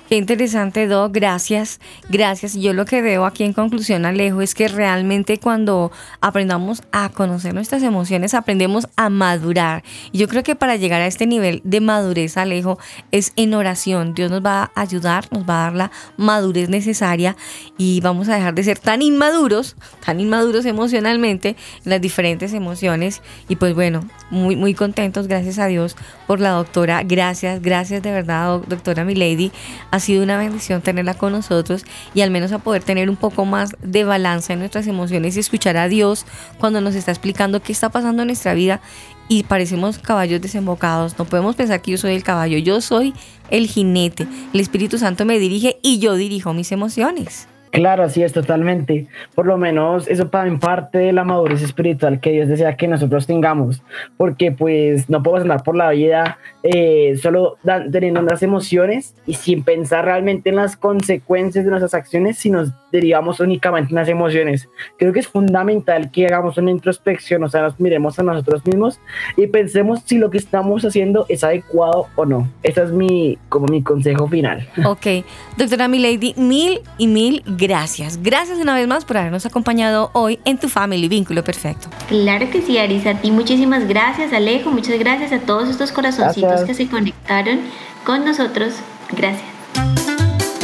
[0.09, 1.13] Qué interesante, Doc.
[1.13, 1.81] Gracias.
[2.09, 2.55] Gracias.
[2.55, 5.91] Yo lo que veo aquí en conclusión, Alejo, es que realmente cuando
[6.21, 9.83] aprendamos a conocer nuestras emociones, aprendemos a madurar.
[10.13, 12.79] Y yo creo que para llegar a este nivel de madurez, Alejo,
[13.11, 14.15] es en oración.
[14.15, 17.37] Dios nos va a ayudar, nos va a dar la madurez necesaria
[17.77, 23.23] y vamos a dejar de ser tan inmaduros, tan inmaduros emocionalmente en las diferentes emociones.
[23.49, 25.97] Y pues bueno, muy, muy contentos, gracias a Dios
[26.29, 27.03] por la doctora.
[27.03, 29.51] Gracias, gracias de verdad, doc- doctora Milady.
[29.97, 33.47] Ha sido una bendición tenerla con nosotros y al menos a poder tener un poco
[33.47, 36.27] más de balanza en nuestras emociones y escuchar a Dios
[36.59, 38.83] cuando nos está explicando qué está pasando en nuestra vida
[39.27, 41.19] y parecemos caballos desembocados.
[41.19, 43.15] No podemos pensar que yo soy el caballo, yo soy
[43.49, 44.29] el jinete.
[44.53, 47.49] El Espíritu Santo me dirige y yo dirijo mis emociones.
[47.77, 49.07] Claro, así es, totalmente.
[49.35, 53.27] Por lo menos eso también parte de la madurez espiritual que Dios desea que nosotros
[53.27, 53.83] tengamos,
[54.17, 57.59] porque pues no podemos andar por la vida eh, solo
[57.93, 62.73] teniendo las emociones y sin pensar realmente en las consecuencias de nuestras acciones si nos
[62.91, 64.71] derivamos únicamente en las emociones.
[64.97, 68.99] Creo que es fundamental que hagamos una introspección, o sea, nos miremos a nosotros mismos
[69.37, 72.49] y pensemos si lo que estamos haciendo es adecuado o no.
[72.63, 74.67] Ese es mi, como mi consejo final.
[74.87, 75.27] Ok,
[75.59, 77.66] doctora Milady, mil y mil gracias.
[77.67, 81.89] Gracias una vez más por habernos acompañado hoy en tu Family Vínculo Perfecto.
[82.09, 83.11] Claro que sí, Arisa.
[83.11, 84.71] A ti muchísimas gracias, Alejo.
[84.71, 86.69] Muchas gracias a todos estos corazoncitos Gracias.
[86.69, 87.61] que se conectaron
[88.05, 88.75] con nosotros.
[89.11, 89.47] Gracias.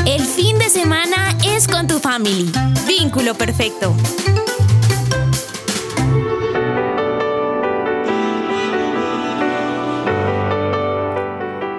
[0.07, 2.51] El fin de semana es con tu family.
[2.87, 3.95] Vínculo perfecto.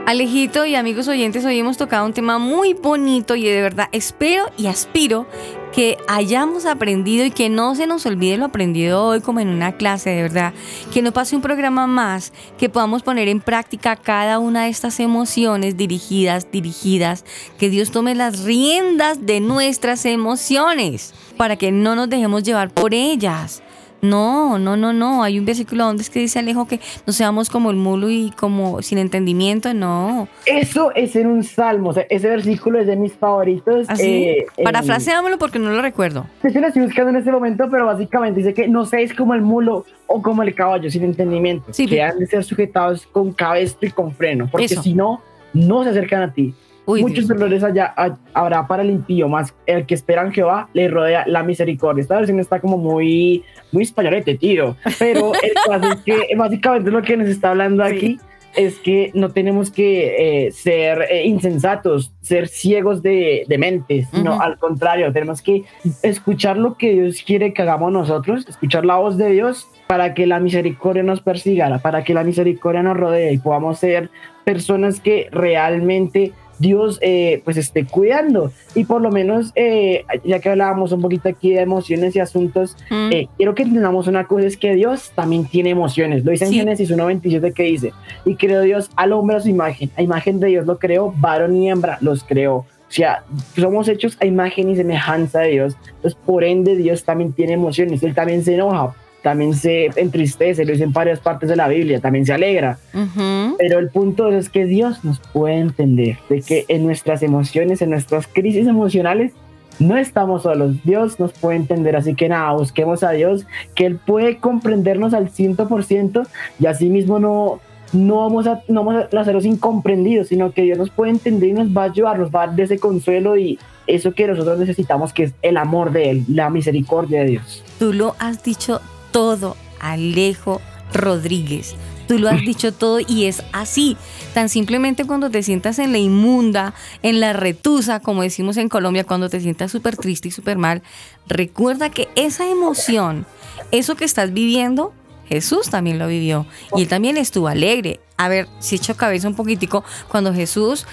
[0.06, 4.48] Alejito y amigos oyentes, hoy hemos tocado un tema muy bonito y de verdad espero
[4.58, 5.26] y aspiro
[5.74, 9.78] que hayamos aprendido y que no se nos olvide lo aprendido hoy como en una
[9.78, 10.54] clase, de verdad.
[10.94, 15.00] Que no pase un programa más, que podamos poner en práctica cada una de estas
[15.00, 17.24] emociones dirigidas, dirigidas,
[17.58, 22.94] que Dios tome las riendas de nuestras emociones para que no nos dejemos llevar por
[22.94, 23.64] ellas.
[24.04, 25.24] No, no, no, no.
[25.24, 28.32] Hay un versículo donde es que dice Alejo que no seamos como el mulo y
[28.38, 29.74] como sin entendimiento.
[29.74, 30.28] No.
[30.46, 31.90] Eso es en un salmo.
[31.90, 33.90] O sea, ese versículo es de mis favoritos.
[33.90, 34.04] ¿Así?
[34.26, 36.26] eh, en- Parafraseámoslo porque no lo recuerdo.
[36.44, 39.42] Hecho, lo estoy buscando en este momento, pero básicamente dice que no seáis como el
[39.42, 41.66] mulo o como el caballo sin entendimiento.
[41.72, 44.84] Sí, que han de ser sujetados con cabestro y con freno, porque Eso.
[44.84, 45.22] si no,
[45.54, 46.54] no se acercan a ti.
[46.86, 47.40] Uy, Muchos Dios.
[47.40, 51.24] dolores allá ha- habrá para el impío, más el que espera en Jehová le rodea
[51.28, 52.02] la misericordia.
[52.02, 54.76] Esta versión está como muy, muy españolete, tío.
[55.00, 58.20] Pero el caso es que básicamente lo que nos está hablando aquí
[58.56, 64.34] es que no tenemos que eh, ser eh, insensatos, ser ciegos de, de mente, sino
[64.34, 64.42] Ujú.
[64.44, 65.64] al contrario, tenemos que
[66.04, 70.28] escuchar lo que Dios quiere que hagamos nosotros, escuchar la voz de Dios para que
[70.28, 74.12] la misericordia nos persiga, para que la misericordia nos rodee y podamos ser
[74.44, 76.32] personas que realmente
[76.64, 81.30] Dios eh, pues esté cuidando y por lo menos eh, ya que hablábamos un poquito
[81.30, 83.10] aquí de emociones y asuntos Mm.
[83.12, 86.52] eh, quiero que entendamos una cosa es que Dios también tiene emociones lo dice en
[86.52, 86.58] Sí.
[86.60, 87.94] Génesis 1.27 que dice
[88.26, 91.56] y creó Dios al hombre a su imagen a imagen de Dios lo creó varón
[91.56, 93.24] y hembra los creó o sea,
[93.56, 95.76] somos hechos a imagen y semejanza de Dios.
[95.96, 98.04] Entonces, por ende, Dios también tiene emociones.
[98.04, 98.94] Él también se enoja,
[99.24, 102.78] también se entristece, lo dice en varias partes de la Biblia, también se alegra.
[102.94, 103.56] Ujú.
[103.58, 107.90] Pero el punto es que Dios nos puede entender de que en nuestras emociones, en
[107.90, 109.32] nuestras crisis emocionales,
[109.80, 110.76] no estamos solos.
[110.84, 111.96] Dios nos puede entender.
[111.96, 116.28] Así que nada, busquemos a Dios, que Él puede comprendernos al 100%
[116.60, 117.60] y así mismo no,
[117.94, 121.54] no, vamos a, no vamos a hacerlos incomprendidos, sino que Dios nos puede entender y
[121.54, 123.58] nos va a ayudar, nos va a dar ese consuelo y
[123.88, 127.64] eso que nosotros necesitamos, que es el amor de Él, la misericordia de Dios.
[127.80, 128.82] Tú lo has dicho
[129.14, 130.60] todo, Alejo
[130.92, 131.76] Rodríguez.
[132.08, 133.96] Tú lo has dicho todo y es así.
[134.34, 139.06] Tan simplemente cuando te sientas en la inmunda, en la retusa, como decimos en Colombia,
[139.06, 140.82] cuando te sientas súper triste y súper mal,
[141.28, 143.26] recuerda que esa emoción,
[143.72, 144.92] eso que estás viviendo,
[145.30, 146.46] Jesús también lo vivió
[146.76, 148.02] y él también estuvo alegre.
[148.18, 150.86] A ver, si echo cabeza un poquitico, cuando Jesús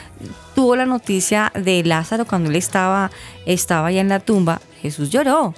[0.55, 3.11] tuvo la noticia de Lázaro, cuando él estaba,
[3.47, 5.55] estaba ya en la tumba, Jesús lloró.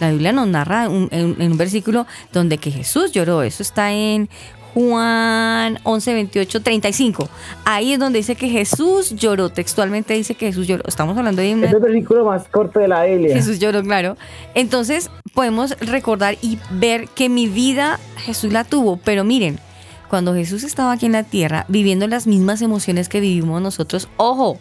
[0.00, 3.42] La Biblia nos narra un- en, en un versículo donde que Jesús lloró.
[3.42, 4.28] Eso está en
[4.74, 7.28] Juan 11, 28, 35.
[7.64, 9.48] Ahí es donde dice que Jesús lloró.
[9.50, 10.82] Textualmente dice que Jesús lloró.
[10.86, 13.34] Estamos hablando de una Es el versículo más corto de la Biblia.
[13.34, 14.16] Jesús lloró, claro.
[14.54, 19.58] Entonces podemos recordar y ver que mi vida Jesús la tuvo, pero miren,
[20.10, 24.58] cuando Jesús estaba aquí en la tierra viviendo las mismas emociones que vivimos nosotros, ojo,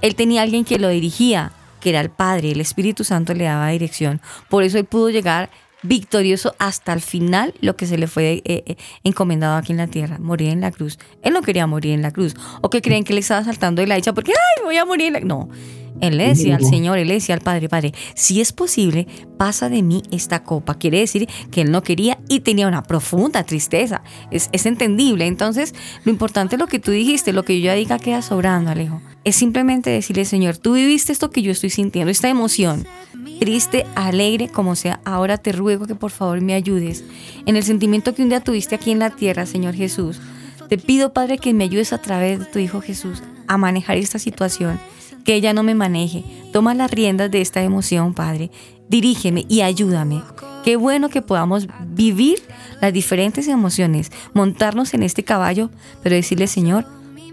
[0.00, 1.52] él tenía alguien que lo dirigía,
[1.82, 4.20] que era el Padre, el Espíritu Santo le daba dirección.
[4.48, 5.50] Por eso él pudo llegar
[5.82, 9.88] victorioso hasta el final lo que se le fue eh, eh, encomendado aquí en la
[9.88, 10.98] tierra, morir en la cruz.
[11.22, 12.34] Él no quería morir en la cruz.
[12.60, 15.08] O que creen que él estaba saltando de la dicha porque, ay, voy a morir
[15.08, 15.20] en la...
[15.20, 15.48] No,
[16.02, 19.06] él le decía al Señor, él le decía al Padre, Padre, si es posible,
[19.38, 20.74] pasa de mí esta copa.
[20.74, 24.02] Quiere decir que él no quería y tenía una profunda tristeza.
[24.32, 25.28] Es, es entendible.
[25.28, 28.72] Entonces, lo importante es lo que tú dijiste, lo que yo ya diga queda sobrando,
[28.72, 29.00] Alejo.
[29.22, 32.84] Es simplemente decirle, Señor, tú viviste esto que yo estoy sintiendo, esta emoción.
[33.38, 37.04] Triste, alegre, como sea, ahora te ruego que por favor me ayudes.
[37.46, 40.20] En el sentimiento que un día tuviste aquí en la tierra, Señor Jesús.
[40.68, 44.18] Te pido, Padre, que me ayudes a través de tu Hijo Jesús a manejar esta
[44.18, 44.80] situación
[45.22, 46.24] que ella no me maneje.
[46.52, 48.50] Toma las riendas de esta emoción, Padre.
[48.88, 50.22] Dirígeme y ayúdame.
[50.64, 52.40] Qué bueno que podamos vivir
[52.80, 55.70] las diferentes emociones, montarnos en este caballo,
[56.02, 56.86] pero decirle, Señor,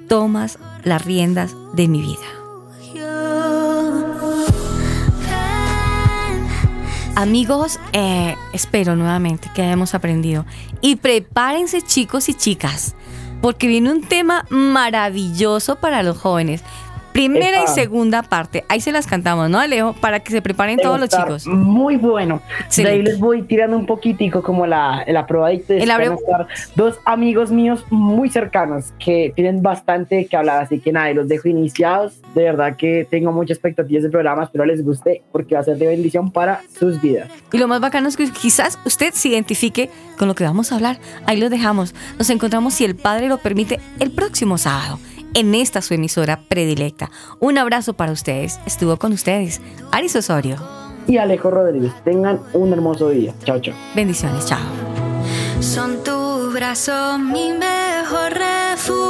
[0.07, 2.39] tomas las riendas de mi vida.
[7.19, 10.45] Amigos, eh, espero nuevamente que hayamos aprendido.
[10.79, 12.95] Y prepárense chicos y chicas,
[13.41, 16.63] porque viene un tema maravilloso para los jóvenes.
[17.27, 17.71] Primera Epa.
[17.71, 18.63] y segunda parte.
[18.69, 19.93] Ahí se las cantamos, ¿no, Alejo?
[19.93, 21.47] Para que se preparen Debe todos los chicos.
[21.47, 22.41] Muy bueno.
[22.77, 25.73] De ahí les voy tirando un poquitico como la, la probadita.
[25.73, 30.91] El abre- estar dos amigos míos muy cercanos que tienen bastante que hablar, así que
[30.91, 32.21] nada, los dejo iniciados.
[32.35, 35.77] De verdad que tengo muchas expectativas del programa, espero les guste porque va a ser
[35.77, 37.29] de bendición para sus vidas.
[37.51, 40.75] Y lo más bacano es que quizás usted se identifique con lo que vamos a
[40.75, 40.99] hablar.
[41.25, 41.93] Ahí lo dejamos.
[42.17, 44.99] Nos encontramos, si el Padre lo permite, el próximo sábado
[45.33, 47.09] en esta su emisora predilecta.
[47.39, 48.59] Un abrazo para ustedes.
[48.65, 49.61] Estuvo con ustedes
[49.91, 50.57] Aris Osorio.
[51.07, 53.33] Y Alejo Rodríguez, tengan un hermoso día.
[53.43, 53.75] Chao, chao.
[53.95, 54.59] Bendiciones, chao.
[55.59, 59.09] Son tus brazos mi mejor refugio.